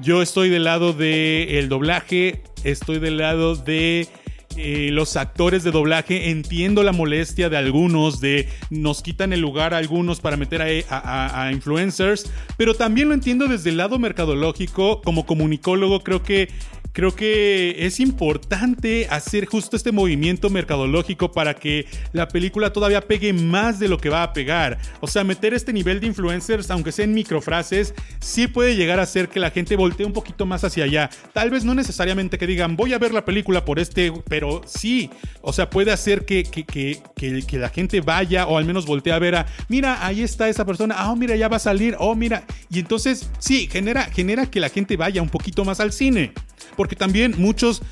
yo 0.00 0.22
estoy 0.22 0.48
del 0.48 0.64
lado 0.64 0.92
del 0.92 1.68
doblaje. 1.68 2.42
Estoy 2.64 2.98
del 2.98 3.18
lado 3.18 3.56
de 3.56 4.08
los 4.56 5.16
actores 5.16 5.62
de 5.62 5.70
doblaje. 5.72 6.30
Entiendo 6.30 6.82
la 6.82 6.92
molestia 6.92 7.50
de 7.50 7.58
algunos 7.58 8.20
de 8.20 8.48
nos 8.70 9.02
quitan 9.02 9.34
el 9.34 9.40
lugar 9.40 9.74
a 9.74 9.78
algunos 9.78 10.20
para 10.20 10.38
meter 10.38 10.84
a, 10.88 11.50
influencers. 11.52 12.30
Pero 12.56 12.74
también 12.74 13.08
lo 13.08 13.14
entiendo 13.14 13.48
desde 13.48 13.68
el 13.68 13.76
lado 13.76 13.98
mercadológico. 13.98 15.02
Como 15.02 15.26
comunicólogo 15.26 16.00
creo 16.02 16.22
que 16.22 16.48
creo 16.92 17.14
que 17.14 17.86
es 17.86 18.00
importante 18.00 19.06
hacer 19.10 19.46
justo 19.46 19.76
este 19.76 19.92
movimiento 19.92 20.50
mercadológico 20.50 21.32
para 21.32 21.54
que 21.54 21.86
la 22.12 22.28
película 22.28 22.72
todavía 22.72 23.00
pegue 23.00 23.32
más 23.32 23.78
de 23.78 23.88
lo 23.88 23.98
que 23.98 24.08
va 24.08 24.22
a 24.22 24.32
pegar. 24.32 24.78
O 25.00 25.06
sea, 25.06 25.24
meter 25.24 25.54
este 25.54 25.72
nivel 25.72 26.00
de 26.00 26.08
influencers, 26.08 26.70
aunque 26.70 26.92
sea 26.92 27.04
en 27.04 27.14
microfrases, 27.14 27.94
sí 28.20 28.46
puede 28.46 28.76
llegar 28.76 29.00
a 29.00 29.04
hacer 29.04 29.28
que 29.28 29.40
la 29.40 29.50
gente 29.50 29.76
voltee 29.76 30.06
un 30.06 30.12
poquito 30.12 30.46
más 30.46 30.64
hacia 30.64 30.84
allá. 30.84 31.10
Tal 31.32 31.50
vez 31.50 31.64
no 31.64 31.74
necesariamente 31.74 32.38
que 32.38 32.46
digan, 32.46 32.76
voy 32.76 32.92
a 32.92 32.98
ver 32.98 33.12
la 33.12 33.24
película 33.24 33.64
por 33.64 33.78
este, 33.78 34.12
pero 34.28 34.62
sí. 34.66 35.10
O 35.42 35.52
sea, 35.52 35.70
puede 35.70 35.92
hacer 35.92 36.24
que, 36.24 36.44
que, 36.44 36.64
que, 36.64 37.00
que, 37.14 37.58
la 37.58 37.68
gente 37.68 38.00
vaya 38.00 38.46
o 38.46 38.56
al 38.56 38.64
menos 38.64 38.86
voltee 38.86 39.12
a 39.12 39.18
ver 39.18 39.36
a, 39.36 39.46
mira, 39.68 40.04
ahí 40.04 40.22
está 40.22 40.48
esa 40.48 40.64
persona, 40.64 40.94
ah, 40.98 41.12
oh, 41.12 41.16
mira, 41.16 41.36
ya 41.36 41.48
va 41.48 41.56
a 41.56 41.60
salir, 41.60 41.94
oh, 41.98 42.14
mira. 42.14 42.44
Y 42.70 42.78
entonces, 42.80 43.30
sí, 43.38 43.68
genera, 43.70 44.04
genera 44.04 44.46
que 44.46 44.60
la 44.60 44.68
gente 44.68 44.96
vaya 44.96 45.22
un 45.22 45.28
poquito 45.28 45.64
más 45.64 45.80
al 45.80 45.92
cine 45.92 46.32
porque 46.80 46.96
también 46.96 47.34
muchos 47.36 47.82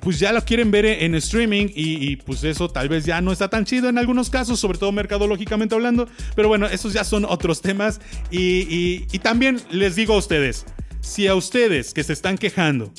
pues 0.00 0.18
ya 0.18 0.32
lo 0.32 0.42
quieren 0.42 0.70
ver 0.70 0.86
en 0.86 1.14
streaming 1.16 1.66
y, 1.74 2.16
pues 2.16 2.42
eso 2.44 2.66
tal 2.70 2.88
vez 2.88 3.04
ya 3.04 3.20
no 3.20 3.30
está 3.30 3.50
tan 3.50 3.66
chido 3.66 3.90
en 3.90 3.98
algunos 3.98 4.30
casos, 4.30 4.58
sobre 4.58 4.78
todo 4.78 4.90
mercadológicamente 4.90 5.74
hablando, 5.74 6.08
pero 6.34 6.48
bueno, 6.48 6.64
esos 6.64 6.94
ya 6.94 7.04
son 7.04 7.26
otros 7.26 7.60
temas 7.60 8.00
y, 8.30 9.04
y 9.12 9.18
también 9.18 9.60
les 9.70 9.96
digo 9.96 10.14
a 10.14 10.16
ustedes, 10.16 10.64
si 11.02 11.26
a 11.26 11.34
ustedes 11.34 11.92
que 11.92 12.02
se 12.02 12.14
están 12.14 12.38
quejando 12.38 12.90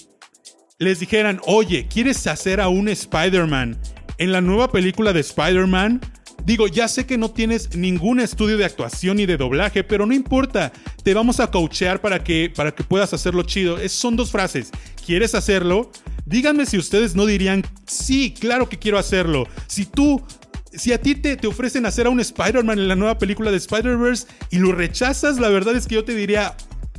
les 0.78 1.00
dijeran, 1.00 1.42
oye, 1.48 1.88
¿quieres 1.92 2.28
hacer 2.28 2.62
a 2.62 2.68
un 2.68 2.88
Spider-Man 2.88 3.76
en 4.20 4.32
la 4.32 4.42
nueva 4.42 4.72
película 4.72 5.14
de 5.14 5.22
Spider-Man? 5.22 6.00
Digo, 6.48 6.70
ya 6.70 6.88
sé 6.88 7.06
que 7.06 7.18
no 7.18 7.30
tienes 7.30 7.76
ningún 7.76 8.22
estudio 8.22 8.56
de 8.56 8.64
actuación 8.64 9.18
ni 9.18 9.26
de 9.26 9.36
doblaje, 9.36 9.84
pero 9.84 10.06
no 10.06 10.14
importa. 10.14 10.72
Te 11.04 11.14
vamos 11.14 11.42
a 11.42 11.52
coachear 11.52 12.00
para 12.00 12.24
que, 12.24 12.50
para 12.56 12.74
que 12.74 12.86
puedas 12.86 13.14
hacerlo 13.14 13.44
chido. 13.44 13.78
Son 13.90 14.16
dos 14.16 14.32
frases. 14.32 14.72
¿Quieres 15.06 15.36
hacerlo? 15.36 15.92
Díganme 16.26 16.66
si 16.66 16.78
ustedes 16.78 17.16
no 17.16 17.26
dirían, 17.26 17.66
sí, 17.86 18.34
claro 18.34 18.70
que 18.70 18.80
quiero 18.80 18.98
hacerlo. 18.98 19.46
Si 19.68 19.86
tú 19.86 20.24
si 20.72 20.94
a 20.94 21.02
ti 21.02 21.16
te, 21.16 21.36
te, 21.36 21.48
ofrecen 21.48 21.86
hacer 21.86 22.08
a 22.08 22.12
un 22.12 22.22
Spider-Man 22.22 22.80
en 22.80 22.88
la 22.88 22.96
nueva 22.96 23.18
película 23.18 23.52
de 23.52 23.58
Spider-Verse 23.58 24.28
y 24.50 24.60
lo 24.60 24.72
rechazas, 24.72 25.40
la 25.40 25.50
verdad 25.50 25.76
es 25.76 25.86
que 25.86 25.96
yo 25.96 26.06
te 26.06 26.16
diría, 26.16 26.56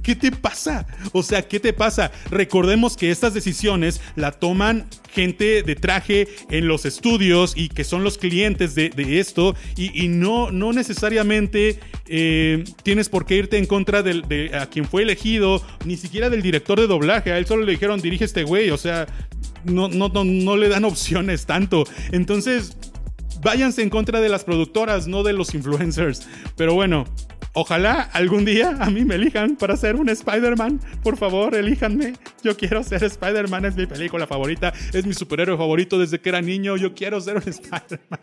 ¿Qué 0.08 0.16
te 0.16 0.32
pasa? 0.32 0.86
O 1.12 1.22
sea, 1.22 1.46
¿qué 1.46 1.60
te 1.60 1.74
pasa? 1.74 2.10
Recordemos 2.30 2.96
que 2.96 3.10
estas 3.10 3.34
decisiones 3.34 4.00
la 4.16 4.32
toman 4.32 4.86
gente 5.12 5.62
de 5.62 5.76
traje 5.76 6.28
en 6.48 6.66
los 6.66 6.86
estudios 6.86 7.52
y 7.54 7.68
que 7.68 7.84
son 7.84 8.04
los 8.04 8.16
clientes 8.16 8.74
de, 8.74 8.90
esto 9.20 9.54
y, 9.76 10.08
no, 10.08 10.50
no 10.50 10.72
necesariamente 10.72 11.78
eh, 12.06 12.64
tienes 12.82 13.10
por 13.10 13.26
qué 13.26 13.36
irte 13.36 13.58
en 13.58 13.66
contra 13.66 14.02
de, 14.02 14.50
a 14.58 14.64
quien 14.70 14.86
fue 14.86 15.02
elegido, 15.02 15.62
ni 15.84 15.98
siquiera 15.98 16.30
del 16.30 16.40
director 16.40 16.80
de 16.80 16.86
doblaje. 16.86 17.30
A 17.30 17.36
él 17.36 17.44
solo 17.44 17.66
le 17.66 17.72
dijeron 17.72 18.00
dirige 18.00 18.24
este 18.24 18.44
güey, 18.44 18.70
o 18.70 18.78
sea, 18.78 19.06
no, 19.64 19.88
no, 19.88 20.08
no, 20.08 20.24
no 20.24 20.56
le 20.56 20.70
dan 20.70 20.84
opciones 20.86 21.44
tanto. 21.44 21.84
Entonces, 22.12 22.78
váyanse 23.42 23.82
en 23.82 23.90
contra 23.90 24.22
de 24.22 24.30
las 24.30 24.42
productoras, 24.44 25.06
no 25.06 25.22
de 25.22 25.34
los 25.34 25.54
influencers. 25.54 26.26
Pero 26.56 26.72
bueno, 26.72 27.04
ojalá 27.58 28.02
algún 28.12 28.44
día 28.44 28.76
a 28.80 28.88
mí 28.90 29.04
me 29.04 29.16
elijan 29.16 29.56
para 29.56 29.76
ser 29.76 29.96
un 29.96 30.08
Spider-Man. 30.08 30.80
Por 31.02 31.16
favor, 31.16 31.54
elíjanme. 31.54 32.14
Yo 32.42 32.56
quiero 32.56 32.82
ser 32.84 33.02
Spider-Man, 33.02 33.64
es 33.64 33.76
mi 33.76 33.86
película 33.86 34.26
favorita, 34.26 34.72
es 34.92 35.04
mi 35.04 35.14
superhéroe 35.14 35.56
favorito 35.56 35.98
desde 35.98 36.20
que 36.20 36.28
era 36.28 36.40
niño. 36.40 36.76
Yo 36.76 36.94
quiero 36.94 37.20
ser 37.20 37.36
un 37.36 37.42
Spider-Man. 37.46 38.20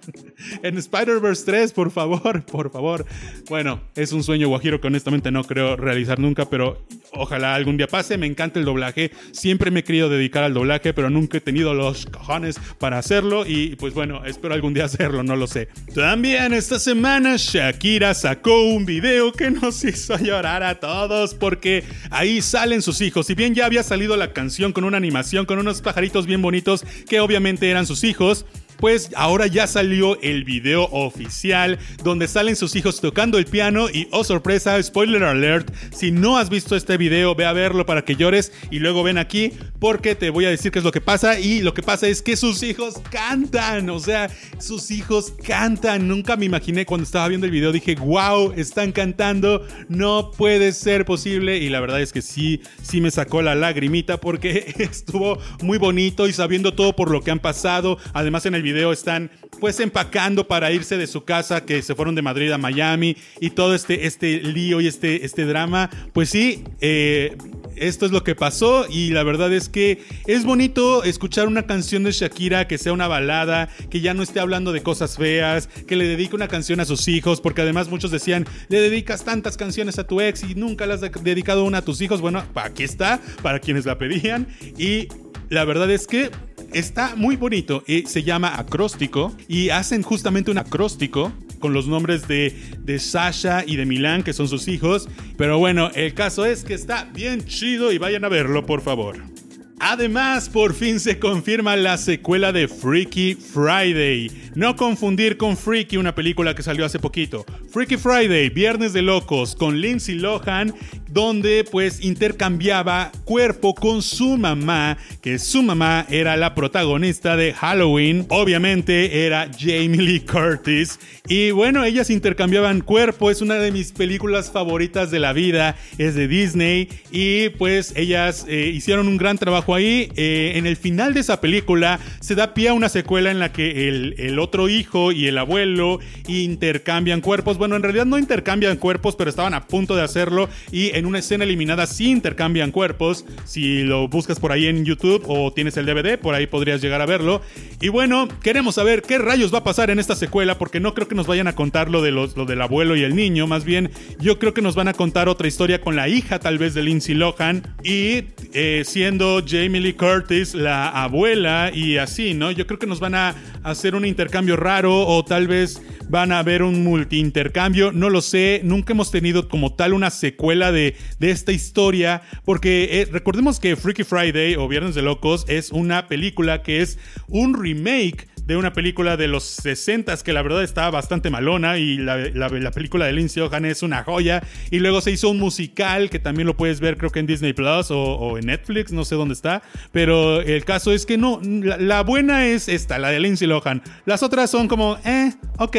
En 0.64 0.78
Spider-Verse 0.78 1.46
3, 1.46 1.74
por 1.74 1.92
favor, 1.92 2.46
por 2.46 2.72
favor. 2.72 3.06
Bueno, 3.50 3.82
es 3.96 4.14
un 4.14 4.24
sueño 4.24 4.48
guajiro 4.48 4.80
que 4.80 4.88
honestamente 4.88 5.32
no 5.32 5.44
creo 5.44 5.76
realizar 5.76 6.18
nunca, 6.20 6.46
pero 6.50 6.86
ojalá 7.16 7.56
algún 7.56 7.78
día 7.78 7.88
pase. 7.88 8.18
Me 8.18 8.28
encanta 8.28 8.60
el 8.60 8.66
doblaje. 8.66 9.12
Siempre 9.32 9.72
me 9.72 9.82
he 9.82 9.84
querido 9.84 10.10
dedicar 10.10 10.44
al 10.44 10.54
doblaje, 10.54 10.94
pero 10.94 11.10
nunca 11.10 11.38
he 11.38 11.42
tenido 11.42 11.74
los 11.74 12.06
cojones 12.06 12.60
para 12.80 12.98
hacerlo. 12.98 13.46
Y 13.46 13.76
pues 13.76 13.94
bueno, 13.94 14.26
espero 14.26 14.54
algún 14.54 14.74
día 14.74 14.86
hacerlo, 14.96 15.24
no 15.24 15.36
lo 15.36 15.48
sé. 15.48 15.68
También 15.94 16.54
esta 16.54 16.80
semana 16.80 17.36
Shakira 17.38 18.14
sacó 18.14 18.64
un 18.64 18.86
video 18.86 19.32
que 19.32 19.52
nos 19.52 19.84
hizo 19.84 20.18
llorar 20.18 20.64
a 20.64 20.80
todos 20.80 21.34
porque 21.34 21.84
ahí 22.10 22.42
salen 22.42 22.82
sus 22.82 23.02
hijos. 23.02 23.28
Si 23.28 23.36
bien 23.36 23.56
ya 23.56 23.66
había 23.66 23.84
salido 23.84 24.16
la 24.18 24.34
canción 24.34 24.74
con 24.74 24.84
una 24.84 24.98
animación, 24.98 25.46
con 25.46 25.60
unos 25.60 25.82
pajaritos 25.82 26.26
bien 26.26 26.42
bonitos 26.42 26.86
que 27.08 27.20
obviamente 27.20 27.70
eran 27.70 27.86
sus 27.86 28.04
hijos, 28.04 28.46
pues 28.78 29.10
ahora 29.16 29.48
ya 29.48 29.68
salió 29.68 30.20
el 30.22 30.44
video 30.44 30.84
oficial 30.92 31.80
donde 32.04 32.28
salen 32.28 32.56
sus 32.56 32.76
hijos 32.76 33.02
tocando 33.02 33.38
el 33.38 33.46
piano 33.46 33.90
y 33.90 34.08
oh 34.12 34.24
sorpresa, 34.24 34.82
spoiler 34.82 35.24
alert, 35.24 35.74
si 35.92 36.12
no 36.12 36.38
has 36.38 36.50
visto 36.50 36.76
este 36.76 36.98
video 36.98 37.36
ve 37.36 37.46
a 37.46 37.54
verlo 37.54 37.86
para 37.86 38.04
que 38.04 38.16
llores 38.16 38.52
y 38.72 38.80
luego 38.80 39.04
ven 39.04 39.18
aquí 39.18 39.54
porque 39.80 40.16
te 40.16 40.30
voy 40.30 40.46
a 40.46 40.50
decir 40.50 40.72
qué 40.72 40.80
es 40.80 40.86
lo 40.86 40.92
que 40.92 41.02
pasa 41.02 41.40
y 41.40 41.62
lo 41.62 41.74
que 41.74 41.84
pasa 41.84 42.08
es 42.08 42.22
que 42.22 42.36
sus 42.36 42.64
hijos 42.64 43.02
cantan, 43.10 43.90
o 43.90 44.00
sea, 44.00 44.30
sus 44.60 44.92
hijos 44.92 45.34
cantan, 45.46 46.08
nunca 46.08 46.36
me 46.36 46.46
imaginé 46.46 46.86
cuando 46.86 47.04
estaba 47.04 47.28
viendo 47.28 47.46
el 47.46 47.52
video 47.52 47.72
dije, 47.72 47.96
wow, 47.96 48.54
están 48.56 48.92
cantando, 48.92 49.66
no 49.90 50.32
puede 50.32 50.72
ser 50.72 51.06
posible 51.06 51.58
y 51.58 51.70
la 51.70 51.80
verdad 51.80 52.02
es 52.02 52.12
que 52.12 52.22
sí, 52.22 52.62
sí 52.82 53.02
me 53.02 53.12
sacó 53.12 53.42
la 53.42 53.56
lagrimita 53.56 54.20
porque 54.20 54.74
estuvo 54.80 55.38
muy 55.62 55.78
bonito 55.78 56.28
y 56.28 56.34
sabiendo 56.34 56.74
todo 56.74 56.96
por 56.96 57.12
lo 57.12 57.22
que 57.22 57.32
han 57.32 57.40
pasado, 57.40 57.98
además 58.14 58.46
en 58.46 58.56
el 58.56 58.64
video 58.66 58.92
están 58.92 59.32
pues 59.62 59.80
empacando 59.80 60.48
para 60.48 60.72
irse 60.72 60.98
de 60.98 61.08
su 61.08 61.24
casa 61.24 61.66
que 61.66 61.82
se 61.82 61.96
fueron 61.96 62.16
de 62.16 62.22
Madrid 62.22 62.52
a 62.52 62.58
Miami 62.58 63.16
y 63.40 63.52
todo 63.52 63.74
este, 63.74 64.06
este 64.06 64.42
lío 64.42 64.82
y 64.82 64.88
este, 64.88 65.26
este 65.26 65.46
drama. 65.46 65.90
Pues 66.12 66.30
sí, 66.30 66.64
eh, 66.82 67.38
esto 67.76 68.06
es 68.06 68.12
lo 68.12 68.24
que 68.24 68.36
pasó 68.36 68.86
y 68.90 69.12
la 69.12 69.24
verdad 69.24 69.54
es 69.54 69.70
que 69.70 70.04
es 70.28 70.44
bonito 70.44 71.04
escuchar 71.04 71.48
una 71.48 71.64
canción 71.64 72.04
de 72.04 72.12
Shakira 72.12 72.68
que 72.68 72.78
sea 72.78 72.94
una 72.94 73.08
balada, 73.08 73.70
que 73.90 74.02
ya 74.02 74.14
no 74.14 74.24
esté 74.24 74.40
hablando 74.40 74.72
de 74.72 74.82
cosas 74.82 75.18
feas, 75.18 75.68
que 75.68 75.96
le 75.96 76.08
dedique 76.08 76.36
una 76.36 76.48
canción 76.48 76.80
a 76.80 76.86
sus 76.86 77.08
hijos, 77.08 77.42
porque 77.42 77.62
además 77.62 77.90
muchos 77.90 78.12
decían, 78.12 78.46
le 78.70 78.82
dedicas 78.82 79.24
tantas 79.24 79.58
canciones 79.58 80.00
a 80.00 80.08
tu 80.08 80.22
ex 80.22 80.44
y 80.44 80.56
nunca 80.56 80.86
le 80.86 80.94
has 80.94 81.02
dedicado 81.02 81.64
una 81.64 81.80
a 81.80 81.82
tus 81.84 82.02
hijos. 82.02 82.22
Bueno, 82.22 82.44
aquí 82.56 82.84
está, 82.84 83.22
para 83.42 83.60
quienes 83.60 83.86
la 83.86 83.98
pedían 83.98 84.48
y 84.78 85.08
la 85.50 85.66
verdad 85.66 85.92
es 85.92 86.08
que 86.08 86.32
está 86.76 87.16
muy 87.16 87.36
bonito. 87.38 87.84
y 87.88 88.06
se 88.06 88.24
llama 88.24 88.58
acróstico 88.60 89.36
y 89.48 89.70
hacen 89.70 90.02
justamente 90.02 90.52
un 90.52 90.58
acróstico 90.58 91.32
con 91.60 91.74
los 91.74 91.88
nombres 91.88 92.28
de, 92.28 92.54
de 92.80 93.00
Sasha 93.00 93.64
y 93.66 93.78
de 93.78 93.86
Milán, 93.86 94.24
que 94.24 94.34
son 94.34 94.48
sus 94.48 94.68
hijos. 94.68 95.08
Pero 95.38 95.58
bueno, 95.58 95.90
el 95.96 96.14
caso 96.14 96.46
es 96.46 96.64
que 96.64 96.74
está 96.74 97.06
bien 97.06 97.46
chido 97.46 97.92
y 97.92 97.98
vayan 97.98 98.26
a 98.26 98.30
verlo, 98.30 98.66
por 98.66 98.82
favor. 98.82 99.36
Además, 99.80 100.50
por 100.50 100.74
fin 100.74 101.00
se 101.00 101.20
confirma 101.20 101.76
la 101.76 101.98
secuela 101.98 102.52
de 102.52 102.68
Freaky 102.68 103.36
Friday. 103.36 104.32
No 104.56 104.76
confundir 104.76 105.38
con 105.38 105.58
Freaky, 105.58 105.98
una 105.98 106.16
película 106.16 106.56
que 106.56 106.64
salió 106.64 106.86
hace 106.86 106.98
poquito. 106.98 107.46
Freaky 107.72 107.98
Friday, 107.98 108.50
Viernes 108.50 108.94
de 108.94 109.02
Locos, 109.02 109.54
con 109.54 109.82
Lindsay 109.82 110.16
Lohan 110.16 110.74
donde 111.16 111.64
pues 111.64 112.04
intercambiaba 112.04 113.10
cuerpo 113.24 113.74
con 113.74 114.02
su 114.02 114.38
mamá, 114.38 114.98
que 115.22 115.40
su 115.40 115.64
mamá 115.64 116.06
era 116.10 116.36
la 116.36 116.54
protagonista 116.54 117.38
de 117.38 117.54
Halloween, 117.54 118.26
obviamente 118.28 119.26
era 119.26 119.50
Jamie 119.58 120.02
Lee 120.02 120.20
Curtis, 120.20 121.00
y 121.26 121.52
bueno, 121.52 121.86
ellas 121.86 122.10
intercambiaban 122.10 122.82
cuerpo, 122.82 123.32
es 123.32 123.42
una 123.42 123.56
de 123.56 123.72
mis 123.72 123.94
películas 123.94 124.52
favoritas 124.52 125.10
de 125.10 125.20
la 125.20 125.32
vida, 125.32 125.78
es 125.98 126.16
de 126.16 126.28
Disney, 126.28 126.90
y 127.12 127.48
pues 127.48 127.94
ellas 127.96 128.46
eh, 128.50 128.74
hicieron 128.76 129.08
un 129.08 129.16
gran 129.16 129.38
trabajo 129.38 129.74
ahí, 129.74 130.12
eh, 130.18 130.52
en 130.56 130.68
el 130.68 130.76
final 130.76 131.14
de 131.14 131.22
esa 131.22 131.40
película 131.40 131.98
se 132.20 132.36
da 132.36 132.54
pie 132.54 132.68
a 132.68 132.74
una 132.74 132.90
secuela 132.90 133.32
en 133.32 133.40
la 133.40 133.54
que 133.54 133.88
el, 133.88 134.16
el 134.18 134.38
otro 134.38 134.68
hijo 134.68 135.14
y 135.14 135.28
el 135.28 135.38
abuelo 135.38 136.00
intercambian 136.28 137.22
cuerpos, 137.22 137.58
bueno, 137.58 137.78
en 137.78 137.84
realidad 137.84 138.06
no 138.06 138.18
intercambian 138.18 138.76
cuerpos, 138.76 139.16
pero 139.16 139.30
estaban 139.30 139.54
a 139.54 139.66
punto 139.66 139.96
de 139.96 140.02
hacerlo, 140.02 140.50
y 140.74 140.90
una 141.06 141.20
escena 141.20 141.44
eliminada 141.44 141.86
sí 141.88 142.12
intercambian 142.12 142.72
cuerpos. 142.72 143.26
Si 143.46 143.84
lo 143.84 144.08
buscas 144.08 144.40
por 144.40 144.52
ahí 144.52 144.68
en 144.68 144.86
YouTube 144.86 145.24
o 145.28 145.52
tienes 145.54 145.78
el 145.78 145.86
DVD, 145.86 146.18
por 146.18 146.36
ahí 146.36 146.48
podrías 146.48 146.82
llegar 146.82 147.02
a 147.02 147.06
verlo. 147.06 147.42
Y 147.82 147.90
bueno, 147.90 148.28
queremos 148.42 148.76
saber 148.76 149.02
qué 149.02 149.18
rayos 149.18 149.54
va 149.54 149.60
a 149.60 149.64
pasar 149.64 149.90
en 149.90 150.00
esta 150.00 150.16
secuela, 150.16 150.58
porque 150.58 150.80
no 150.80 150.94
creo 150.94 151.08
que 151.08 151.16
nos 151.16 151.28
vayan 151.28 151.48
a 151.48 151.56
contar 151.56 151.90
lo, 151.90 152.02
de 152.02 152.12
los, 152.12 152.36
lo 152.38 152.46
del 152.46 152.62
abuelo 152.62 152.96
y 152.96 153.04
el 153.04 153.16
niño. 153.16 153.48
Más 153.48 153.66
bien, 153.66 153.92
yo 154.20 154.40
creo 154.40 154.54
que 154.54 154.62
nos 154.62 154.76
van 154.76 154.88
a 154.88 154.94
contar 154.94 155.30
otra 155.30 155.48
historia 155.48 155.82
con 155.82 155.96
la 155.96 156.08
hija, 156.08 156.40
tal 156.40 156.58
vez, 156.58 156.74
de 156.74 156.84
Lindsay 156.84 157.16
Lohan. 157.16 157.64
Y 157.84 158.24
eh, 158.54 158.84
siendo 158.86 159.44
Jamie 159.46 159.82
Lee 159.82 159.94
Curtis 159.94 160.54
la 160.54 160.90
abuela 160.90 161.72
y 161.74 161.98
así, 161.98 162.34
¿no? 162.34 162.52
Yo 162.52 162.66
creo 162.68 162.80
que 162.80 162.88
nos 162.88 163.00
van 163.00 163.16
a 163.16 163.36
hacer 163.64 163.96
un 163.96 164.06
intercambio 164.06 164.56
raro 164.56 165.08
o 165.08 165.24
tal 165.26 165.48
vez 165.48 165.82
van 166.10 166.32
a 166.32 166.40
haber 166.40 166.64
un 166.64 166.84
multi-intercambio. 166.84 167.92
No 167.92 168.10
lo 168.10 168.22
sé. 168.22 168.62
Nunca 168.64 168.94
hemos 168.94 169.12
tenido 169.12 169.48
como 169.50 169.74
tal 169.74 169.94
una 169.94 170.10
secuela 170.10 170.72
de 170.72 170.95
de, 171.20 171.32
esta 171.32 171.52
historia, 171.52 172.22
porque 172.46 173.02
eh, 173.02 173.08
recordemos 173.12 173.60
que 173.60 173.76
Freaky 173.76 174.04
Friday 174.04 174.56
o 174.56 174.68
Viernes 174.68 174.96
de 174.96 175.02
Locos 175.02 175.46
es 175.48 175.72
una 175.72 176.08
película 176.08 176.62
que 176.62 176.82
es 176.82 176.98
un 177.28 177.62
remake 177.62 178.28
de 178.46 178.58
una 178.58 178.74
película 178.74 179.18
de 179.18 179.28
los 179.28 179.44
60 179.44 180.16
que 180.24 180.34
la 180.34 180.42
verdad 180.42 180.64
está 180.64 180.90
bastante 180.92 181.30
malona 181.30 181.78
y 181.78 181.98
la, 181.98 182.72
película 182.74 183.06
de 183.06 183.14
Lindsay 183.14 183.42
Lohan 183.42 183.66
es 183.66 183.82
una 183.82 184.04
joya. 184.04 184.44
Y 184.70 184.80
luego 184.80 185.02
se 185.02 185.12
hizo 185.12 185.30
un 185.30 185.40
musical 185.40 186.10
que 186.10 186.20
también 186.20 186.48
lo 186.48 186.56
puedes 186.56 186.80
ver 186.80 186.98
creo 186.98 187.12
que 187.12 187.20
en 187.20 187.26
Disney 187.26 187.54
Plus 187.54 187.88
o, 187.90 188.38
en 188.38 188.46
Netflix, 188.46 188.92
no 188.92 189.04
sé 189.04 189.16
dónde 189.16 189.34
está. 189.34 189.64
Pero 189.92 190.42
el 190.42 190.64
caso 190.64 190.92
es 190.92 191.06
que 191.06 191.18
no, 191.18 191.42
la, 191.42 192.04
buena 192.04 192.46
es 192.46 192.70
esta, 192.70 193.00
la 193.00 193.10
de 193.10 193.20
Lindsay 193.20 193.48
Lohan. 193.48 193.82
Las 194.06 194.22
otras 194.22 194.52
son 194.52 194.68
como, 194.68 194.98
eh, 195.06 195.34
ok, 195.58 195.78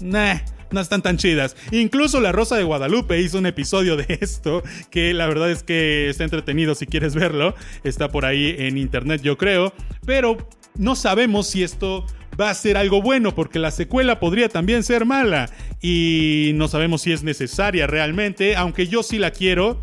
nah 0.00 0.38
no 0.70 0.80
están 0.80 1.02
tan 1.02 1.16
chidas. 1.16 1.56
Incluso 1.70 2.20
La 2.20 2.32
Rosa 2.32 2.56
de 2.56 2.64
Guadalupe 2.64 3.20
hizo 3.20 3.38
un 3.38 3.46
episodio 3.46 3.96
de 3.96 4.06
esto, 4.20 4.62
que 4.90 5.14
la 5.14 5.26
verdad 5.26 5.50
es 5.50 5.62
que 5.62 6.08
está 6.08 6.24
entretenido 6.24 6.74
si 6.74 6.86
quieres 6.86 7.14
verlo. 7.14 7.54
Está 7.84 8.08
por 8.08 8.24
ahí 8.24 8.54
en 8.58 8.78
internet, 8.78 9.22
yo 9.22 9.36
creo. 9.36 9.72
Pero 10.04 10.48
no 10.76 10.96
sabemos 10.96 11.46
si 11.48 11.62
esto 11.62 12.06
va 12.40 12.50
a 12.50 12.54
ser 12.54 12.76
algo 12.76 13.00
bueno, 13.00 13.34
porque 13.34 13.58
la 13.58 13.70
secuela 13.70 14.20
podría 14.20 14.48
también 14.48 14.82
ser 14.82 15.04
mala. 15.04 15.50
Y 15.80 16.52
no 16.54 16.68
sabemos 16.68 17.02
si 17.02 17.12
es 17.12 17.22
necesaria 17.22 17.86
realmente, 17.86 18.56
aunque 18.56 18.86
yo 18.86 19.02
sí 19.02 19.18
la 19.18 19.30
quiero. 19.30 19.80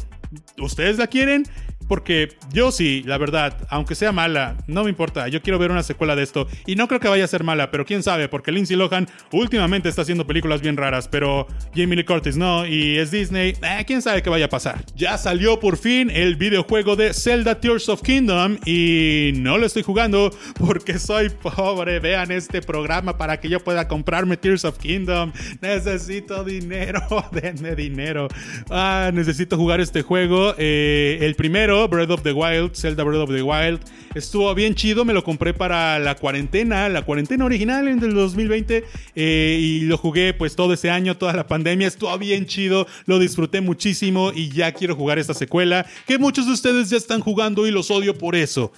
¿Ustedes 0.57 0.97
la 0.97 1.07
quieren? 1.07 1.45
Porque 1.93 2.29
yo 2.51 2.71
sí, 2.71 3.03
la 3.05 3.19
verdad, 3.19 3.55
aunque 3.69 3.93
sea 3.93 4.11
mala, 4.11 4.57
no 4.65 4.83
me 4.83 4.89
importa. 4.89 5.27
Yo 5.27 5.43
quiero 5.43 5.59
ver 5.59 5.69
una 5.69 5.83
secuela 5.83 6.15
de 6.15 6.23
esto. 6.23 6.47
Y 6.65 6.75
no 6.75 6.87
creo 6.87 6.99
que 6.99 7.07
vaya 7.07 7.23
a 7.23 7.27
ser 7.27 7.43
mala, 7.43 7.69
pero 7.69 7.85
quién 7.85 8.01
sabe, 8.01 8.27
porque 8.27 8.51
Lindsay 8.51 8.75
Lohan 8.75 9.07
últimamente 9.31 9.89
está 9.89 10.01
haciendo 10.01 10.25
películas 10.25 10.59
bien 10.59 10.75
raras, 10.75 11.07
pero 11.07 11.45
Jamie 11.75 11.97
Lee 11.97 12.03
Curtis 12.03 12.35
no, 12.35 12.65
y 12.65 12.97
es 12.97 13.11
Disney, 13.11 13.53
eh, 13.61 13.83
quién 13.85 14.01
sabe 14.01 14.23
qué 14.23 14.31
vaya 14.31 14.45
a 14.45 14.49
pasar. 14.49 14.83
Ya 14.95 15.19
salió 15.19 15.59
por 15.59 15.77
fin 15.77 16.09
el 16.09 16.35
videojuego 16.35 16.95
de 16.95 17.13
Zelda 17.13 17.61
Tears 17.61 17.87
of 17.89 18.01
Kingdom 18.01 18.57
y 18.65 19.33
no 19.35 19.59
lo 19.59 19.67
estoy 19.67 19.83
jugando 19.83 20.31
porque 20.57 20.97
soy 20.97 21.29
pobre. 21.29 21.99
Vean 21.99 22.31
este 22.31 22.63
programa 22.63 23.19
para 23.19 23.39
que 23.39 23.49
yo 23.49 23.59
pueda 23.59 23.87
comprarme 23.87 24.35
Tears 24.35 24.65
of 24.65 24.79
Kingdom. 24.79 25.31
Necesito 25.61 26.43
dinero, 26.43 27.01
denme 27.31 27.75
dinero. 27.75 28.29
Ah, 28.71 29.11
necesito 29.13 29.57
jugar 29.57 29.79
este 29.79 30.01
juego. 30.01 30.55
Eh, 30.57 31.19
el 31.21 31.35
primero 31.35 31.82
Breath 31.87 32.09
of 32.09 32.23
the 32.23 32.33
Wild, 32.33 32.75
Zelda 32.75 33.03
Breath 33.03 33.21
of 33.21 33.29
the 33.31 33.41
Wild, 33.41 33.79
estuvo 34.15 34.53
bien 34.55 34.75
chido, 34.75 35.05
me 35.05 35.13
lo 35.13 35.23
compré 35.23 35.53
para 35.53 35.99
la 35.99 36.15
cuarentena, 36.15 36.89
la 36.89 37.03
cuarentena 37.03 37.45
original 37.45 37.87
en 37.87 38.03
el 38.03 38.13
2020 38.13 38.83
eh, 39.15 39.57
y 39.61 39.81
lo 39.81 39.97
jugué 39.97 40.33
pues 40.33 40.55
todo 40.55 40.73
ese 40.73 40.89
año, 40.89 41.17
toda 41.17 41.33
la 41.33 41.47
pandemia, 41.47 41.87
estuvo 41.87 42.17
bien 42.17 42.45
chido, 42.45 42.87
lo 43.05 43.19
disfruté 43.19 43.61
muchísimo 43.61 44.31
y 44.33 44.49
ya 44.49 44.71
quiero 44.71 44.95
jugar 44.95 45.19
esta 45.19 45.33
secuela 45.33 45.85
que 46.07 46.17
muchos 46.17 46.45
de 46.45 46.53
ustedes 46.53 46.89
ya 46.89 46.97
están 46.97 47.21
jugando 47.21 47.67
y 47.67 47.71
los 47.71 47.91
odio 47.91 48.17
por 48.17 48.35
eso. 48.35 48.71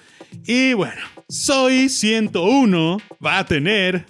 Y 0.46 0.74
bueno, 0.74 1.02
Soy 1.28 1.90
101 1.90 3.00
va 3.26 3.40
a 3.40 3.46
tener 3.46 4.06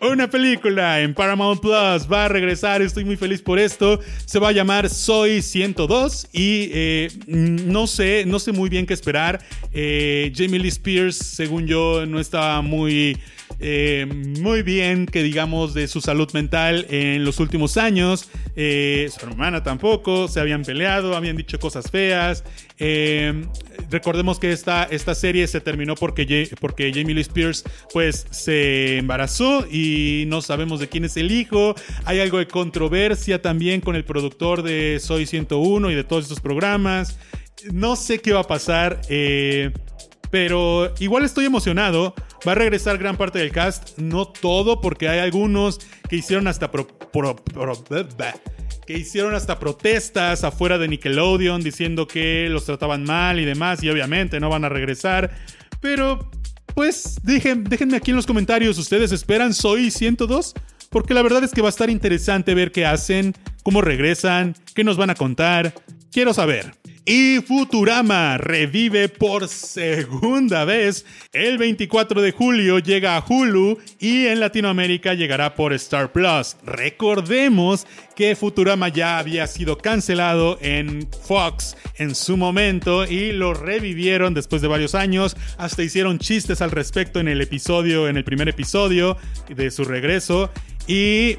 una 0.00 0.28
película 0.28 1.00
en 1.00 1.14
Paramount 1.14 1.60
Plus 1.60 2.10
va 2.10 2.24
a 2.24 2.28
regresar, 2.28 2.82
estoy 2.82 3.04
muy 3.04 3.16
feliz 3.16 3.42
por 3.42 3.58
esto. 3.58 4.00
Se 4.24 4.38
va 4.38 4.48
a 4.48 4.52
llamar 4.52 4.88
Soy 4.88 5.42
102 5.42 6.28
y 6.32 6.70
eh, 6.72 7.08
no 7.26 7.86
sé, 7.86 8.24
no 8.26 8.38
sé 8.38 8.52
muy 8.52 8.68
bien 8.68 8.86
qué 8.86 8.94
esperar. 8.94 9.42
Eh, 9.72 10.32
Jamie 10.34 10.58
Lee 10.58 10.68
Spears, 10.68 11.16
según 11.16 11.66
yo, 11.66 12.06
no 12.06 12.20
estaba 12.20 12.62
muy 12.62 13.16
eh, 13.58 14.06
muy 14.40 14.62
bien, 14.62 15.06
que 15.06 15.22
digamos, 15.22 15.72
de 15.72 15.88
su 15.88 16.00
salud 16.00 16.30
mental 16.32 16.86
en 16.90 17.24
los 17.24 17.40
últimos 17.40 17.76
años. 17.76 18.28
Eh, 18.54 19.08
su 19.16 19.26
hermana 19.26 19.62
tampoco, 19.62 20.28
se 20.28 20.40
habían 20.40 20.62
peleado, 20.62 21.16
habían 21.16 21.36
dicho 21.36 21.58
cosas 21.58 21.90
feas. 21.90 22.44
Eh, 22.78 23.46
recordemos 23.90 24.38
que 24.38 24.52
esta, 24.52 24.84
esta 24.84 25.14
serie 25.14 25.46
se 25.46 25.60
terminó 25.60 25.94
porque, 25.94 26.50
porque 26.60 26.92
Jamie 26.92 27.14
Lee 27.14 27.22
Spears 27.22 27.64
pues 27.92 28.26
se 28.30 28.98
embarazó 28.98 29.66
y 29.70 30.24
no 30.26 30.42
sabemos 30.42 30.80
de 30.80 30.88
quién 30.88 31.04
es 31.04 31.16
el 31.16 31.30
hijo. 31.30 31.74
Hay 32.04 32.20
algo 32.20 32.38
de 32.38 32.46
controversia 32.46 33.40
también 33.40 33.80
con 33.80 33.96
el 33.96 34.04
productor 34.04 34.62
de 34.62 34.98
Soy 35.00 35.26
101 35.26 35.90
y 35.90 35.94
de 35.94 36.04
todos 36.04 36.24
estos 36.24 36.40
programas. 36.40 37.18
No 37.72 37.96
sé 37.96 38.18
qué 38.18 38.32
va 38.32 38.40
a 38.40 38.46
pasar. 38.46 39.00
Pero 40.30 40.92
igual 40.98 41.24
estoy 41.24 41.44
emocionado. 41.44 42.14
Va 42.46 42.52
a 42.52 42.54
regresar 42.54 42.98
gran 42.98 43.16
parte 43.16 43.38
del 43.38 43.52
cast. 43.52 43.98
No 43.98 44.26
todo, 44.26 44.80
porque 44.80 45.08
hay 45.08 45.18
algunos 45.18 45.80
que 46.08 46.16
hicieron 46.16 46.46
hasta 46.48 46.70
que 48.86 48.98
hicieron 48.98 49.34
hasta 49.34 49.58
protestas 49.58 50.44
afuera 50.44 50.78
de 50.78 50.88
Nickelodeon 50.88 51.62
diciendo 51.62 52.06
que 52.06 52.48
los 52.50 52.64
trataban 52.64 53.04
mal 53.04 53.40
y 53.40 53.44
demás. 53.44 53.82
Y 53.82 53.90
obviamente 53.90 54.40
no 54.40 54.48
van 54.48 54.64
a 54.64 54.68
regresar. 54.68 55.30
Pero, 55.80 56.30
pues, 56.74 57.18
déjenme 57.22 57.96
aquí 57.96 58.10
en 58.10 58.16
los 58.16 58.26
comentarios. 58.26 58.78
¿Ustedes 58.78 59.12
esperan 59.12 59.54
Soy 59.54 59.90
102? 59.90 60.54
Porque 60.90 61.14
la 61.14 61.22
verdad 61.22 61.42
es 61.44 61.52
que 61.52 61.62
va 61.62 61.68
a 61.68 61.70
estar 61.70 61.90
interesante 61.90 62.54
ver 62.54 62.70
qué 62.70 62.86
hacen, 62.86 63.34
cómo 63.62 63.82
regresan, 63.82 64.54
qué 64.74 64.84
nos 64.84 64.96
van 64.96 65.10
a 65.10 65.14
contar. 65.14 65.74
Quiero 66.12 66.32
saber. 66.32 66.72
Y 67.08 67.40
Futurama 67.40 68.36
revive 68.36 69.08
por 69.08 69.46
segunda 69.46 70.64
vez. 70.64 71.06
El 71.32 71.56
24 71.56 72.20
de 72.20 72.32
julio 72.32 72.80
llega 72.80 73.16
a 73.16 73.24
Hulu 73.24 73.78
y 74.00 74.26
en 74.26 74.40
Latinoamérica 74.40 75.14
llegará 75.14 75.54
por 75.54 75.72
Star 75.74 76.10
Plus. 76.10 76.56
Recordemos 76.64 77.86
que 78.16 78.34
Futurama 78.34 78.88
ya 78.88 79.18
había 79.18 79.46
sido 79.46 79.78
cancelado 79.78 80.58
en 80.60 81.08
Fox 81.28 81.76
en 81.94 82.16
su 82.16 82.36
momento 82.36 83.06
y 83.06 83.30
lo 83.30 83.54
revivieron 83.54 84.34
después 84.34 84.60
de 84.60 84.66
varios 84.66 84.96
años. 84.96 85.36
Hasta 85.58 85.84
hicieron 85.84 86.18
chistes 86.18 86.60
al 86.60 86.72
respecto 86.72 87.20
en 87.20 87.28
el 87.28 87.40
episodio, 87.40 88.08
en 88.08 88.16
el 88.16 88.24
primer 88.24 88.48
episodio 88.48 89.16
de 89.48 89.70
su 89.70 89.84
regreso. 89.84 90.50
Y 90.88 91.36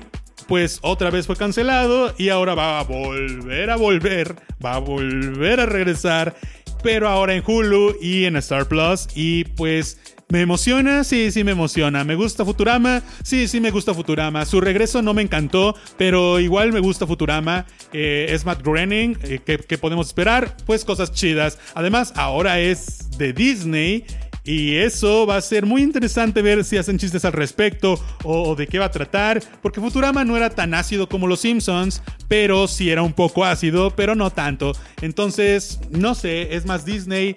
pues 0.48 0.80
otra 0.82 1.10
vez 1.10 1.28
fue 1.28 1.36
cancelado 1.36 2.14
y 2.18 2.30
ahora 2.30 2.56
va 2.56 2.80
a 2.80 2.84
volver 2.84 3.70
a 3.70 3.76
volver, 3.76 4.36
va 4.64 4.76
a 4.76 4.80
volver 4.80 5.60
a 5.60 5.66
regresar, 5.66 6.36
pero 6.84 7.08
ahora 7.08 7.34
en 7.34 7.44
Hulu 7.46 7.98
y 8.02 8.26
en 8.26 8.36
Star 8.38 8.68
Plus 8.68 9.08
y 9.16 9.44
pues 9.44 9.98
¿Me 10.30 10.42
emociona? 10.42 11.06
Sí, 11.06 11.32
sí 11.32 11.46
me 11.46 11.52
emociona. 11.52 12.04
¿Me 12.04 12.16
gusta 12.16 12.44
Futurama? 12.44 13.02
Sí, 13.24 13.48
sí 13.48 13.62
me 13.62 13.72
gusta 13.72 13.94
Futurama. 13.94 14.46
Su 14.46 14.60
regreso 14.60 15.02
no 15.02 15.14
me 15.14 15.22
encantó, 15.22 15.74
pero 15.98 16.42
igual 16.42 16.74
me 16.74 16.82
gusta 16.82 17.08
Futurama. 17.08 17.66
Eh, 17.94 18.26
es 18.30 18.46
Matt 18.46 18.62
Groening. 18.62 19.18
Eh, 19.24 19.40
¿Qué 19.40 19.78
podemos 19.78 20.08
esperar? 20.08 20.58
Pues 20.66 20.84
cosas 20.84 21.14
chidas. 21.14 21.58
Además, 21.76 22.12
ahora 22.18 22.60
es 22.60 23.10
de 23.18 23.32
Disney 23.32 24.04
y 24.48 24.78
eso 24.78 25.26
va 25.28 25.36
a 25.36 25.42
ser 25.42 25.66
muy 25.66 25.84
interesante 25.84 26.42
ver 26.42 26.64
si 26.64 26.78
hacen 26.78 26.98
chistes 26.98 27.26
al 27.26 27.34
respecto 27.34 28.00
o, 28.24 28.56
de 28.56 28.66
qué 28.66 28.80
va 28.80 28.86
a 28.86 28.92
tratar, 28.92 29.44
porque 29.62 29.82
Futurama 29.82 30.24
no 30.24 30.38
era 30.38 30.50
tan 30.50 30.74
ácido 30.74 31.10
como 31.10 31.28
Los 31.28 31.42
Simpsons, 31.42 32.02
pero 32.30 32.66
sí 32.70 32.90
era 32.90 33.02
un 33.02 33.12
poco 33.12 33.44
ácido, 33.44 33.92
pero 33.92 34.16
no 34.16 34.30
tanto. 34.30 34.72
Entonces, 35.02 35.82
no 35.90 36.16
sé, 36.16 36.56
es 36.56 36.66
más 36.66 36.86
Disney, 36.86 37.36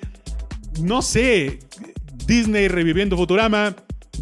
no 0.81 1.03
sé, 1.03 1.59
Disney 2.27 2.69
reviviendo 2.69 3.17
Futurama, 3.17 3.75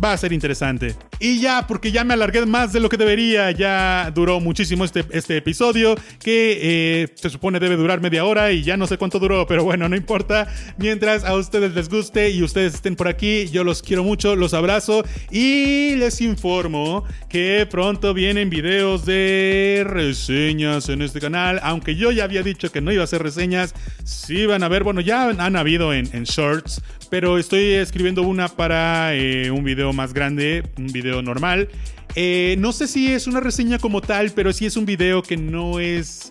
va 0.02 0.12
a 0.14 0.16
ser 0.16 0.32
interesante. 0.32 0.96
Y 1.20 1.40
ya, 1.40 1.66
porque 1.66 1.92
ya 1.92 2.04
me 2.04 2.14
alargué 2.14 2.46
más 2.46 2.72
de 2.72 2.80
lo 2.80 2.88
que 2.88 2.96
debería, 2.96 3.50
ya 3.50 4.12
duró 4.14 4.40
muchísimo 4.40 4.84
este, 4.84 5.04
este 5.10 5.36
episodio, 5.36 5.96
que 6.22 6.58
eh, 6.62 7.08
se 7.14 7.30
supone 7.30 7.58
debe 7.58 7.76
durar 7.76 8.00
media 8.00 8.24
hora 8.24 8.52
y 8.52 8.62
ya 8.62 8.76
no 8.76 8.86
sé 8.86 8.98
cuánto 8.98 9.18
duró, 9.18 9.46
pero 9.46 9.64
bueno, 9.64 9.88
no 9.88 9.96
importa. 9.96 10.48
Mientras 10.76 11.24
a 11.24 11.34
ustedes 11.34 11.74
les 11.74 11.88
guste 11.88 12.30
y 12.30 12.42
ustedes 12.42 12.74
estén 12.74 12.96
por 12.96 13.08
aquí, 13.08 13.48
yo 13.48 13.64
los 13.64 13.82
quiero 13.82 14.04
mucho, 14.04 14.36
los 14.36 14.54
abrazo 14.54 15.04
y 15.30 15.96
les 15.96 16.20
informo 16.20 17.04
que 17.28 17.66
pronto 17.70 18.14
vienen 18.14 18.50
videos 18.50 19.04
de 19.04 19.84
reseñas 19.86 20.88
en 20.88 21.02
este 21.02 21.20
canal, 21.20 21.60
aunque 21.62 21.96
yo 21.96 22.12
ya 22.12 22.24
había 22.24 22.42
dicho 22.42 22.70
que 22.70 22.80
no 22.80 22.92
iba 22.92 23.02
a 23.02 23.04
hacer 23.04 23.22
reseñas, 23.22 23.74
sí 24.04 24.46
van 24.46 24.62
a 24.62 24.68
ver, 24.68 24.84
bueno, 24.84 25.00
ya 25.00 25.28
han 25.30 25.56
habido 25.56 25.92
en, 25.92 26.08
shorts, 26.24 26.82
pero 27.10 27.38
estoy 27.38 27.72
escribiendo 27.72 28.22
una 28.22 28.48
para 28.48 29.14
eh, 29.14 29.50
un 29.50 29.64
video 29.64 29.92
más 29.92 30.12
grande, 30.12 30.62
un 30.76 30.88
normal. 31.22 31.68
Eh, 32.14 32.56
no 32.58 32.72
sé 32.72 32.88
si 32.88 33.12
es 33.12 33.26
una 33.26 33.40
reseña 33.40 33.78
como 33.78 34.00
tal, 34.00 34.30
pero 34.30 34.52
sí 34.52 34.66
es 34.66 34.76
un 34.76 34.86
video 34.86 35.22
que 35.22 35.36
no 35.36 35.78
es 35.78 36.30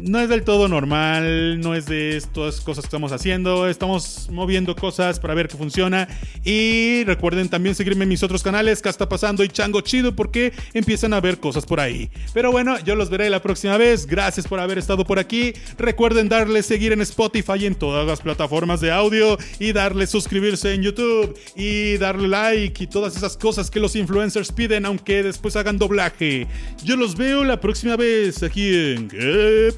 no 0.00 0.20
es 0.20 0.28
del 0.28 0.44
todo 0.44 0.68
normal, 0.68 1.60
no 1.60 1.74
es 1.74 1.86
de 1.86 2.16
estas 2.16 2.60
cosas 2.60 2.82
que 2.82 2.88
estamos 2.88 3.12
haciendo, 3.12 3.66
estamos 3.68 4.28
moviendo 4.30 4.76
cosas 4.76 5.18
para 5.18 5.34
ver 5.34 5.48
qué 5.48 5.56
funciona. 5.56 6.08
Y 6.44 7.04
recuerden 7.04 7.48
también 7.48 7.74
seguirme 7.74 8.02
en 8.02 8.10
mis 8.10 8.22
otros 8.22 8.42
canales, 8.42 8.82
que 8.82 8.88
está 8.88 9.08
pasando 9.08 9.42
y 9.42 9.48
Chango 9.48 9.80
Chido, 9.80 10.14
porque 10.14 10.52
empiezan 10.74 11.14
a 11.14 11.20
ver 11.20 11.38
cosas 11.38 11.64
por 11.64 11.80
ahí. 11.80 12.10
Pero 12.34 12.52
bueno, 12.52 12.78
yo 12.80 12.94
los 12.96 13.08
veré 13.08 13.30
la 13.30 13.40
próxima 13.40 13.76
vez. 13.76 14.06
Gracias 14.06 14.46
por 14.46 14.60
haber 14.60 14.78
estado 14.78 15.04
por 15.04 15.18
aquí. 15.18 15.54
Recuerden 15.78 16.28
darle 16.28 16.62
seguir 16.62 16.92
en 16.92 17.00
Spotify 17.00 17.54
y 17.60 17.66
en 17.66 17.74
todas 17.74 18.06
las 18.06 18.20
plataformas 18.20 18.80
de 18.80 18.92
audio 18.92 19.38
y 19.58 19.72
darle 19.72 20.06
suscribirse 20.06 20.74
en 20.74 20.82
YouTube 20.82 21.36
y 21.56 21.96
darle 21.96 22.28
like 22.28 22.84
y 22.84 22.86
todas 22.86 23.16
esas 23.16 23.36
cosas 23.36 23.70
que 23.70 23.80
los 23.80 23.96
influencers 23.96 24.52
piden, 24.52 24.84
aunque 24.84 25.22
después 25.22 25.56
hagan 25.56 25.78
doblaje. 25.78 26.46
Yo 26.84 26.96
los 26.96 27.16
veo 27.16 27.44
la 27.44 27.60
próxima 27.60 27.96
vez 27.96 28.42
aquí 28.42 28.68
en 28.74 29.08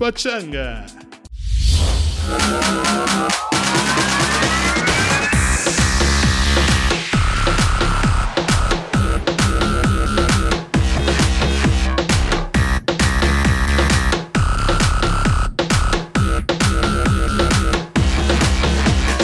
pachanga. 0.00 0.86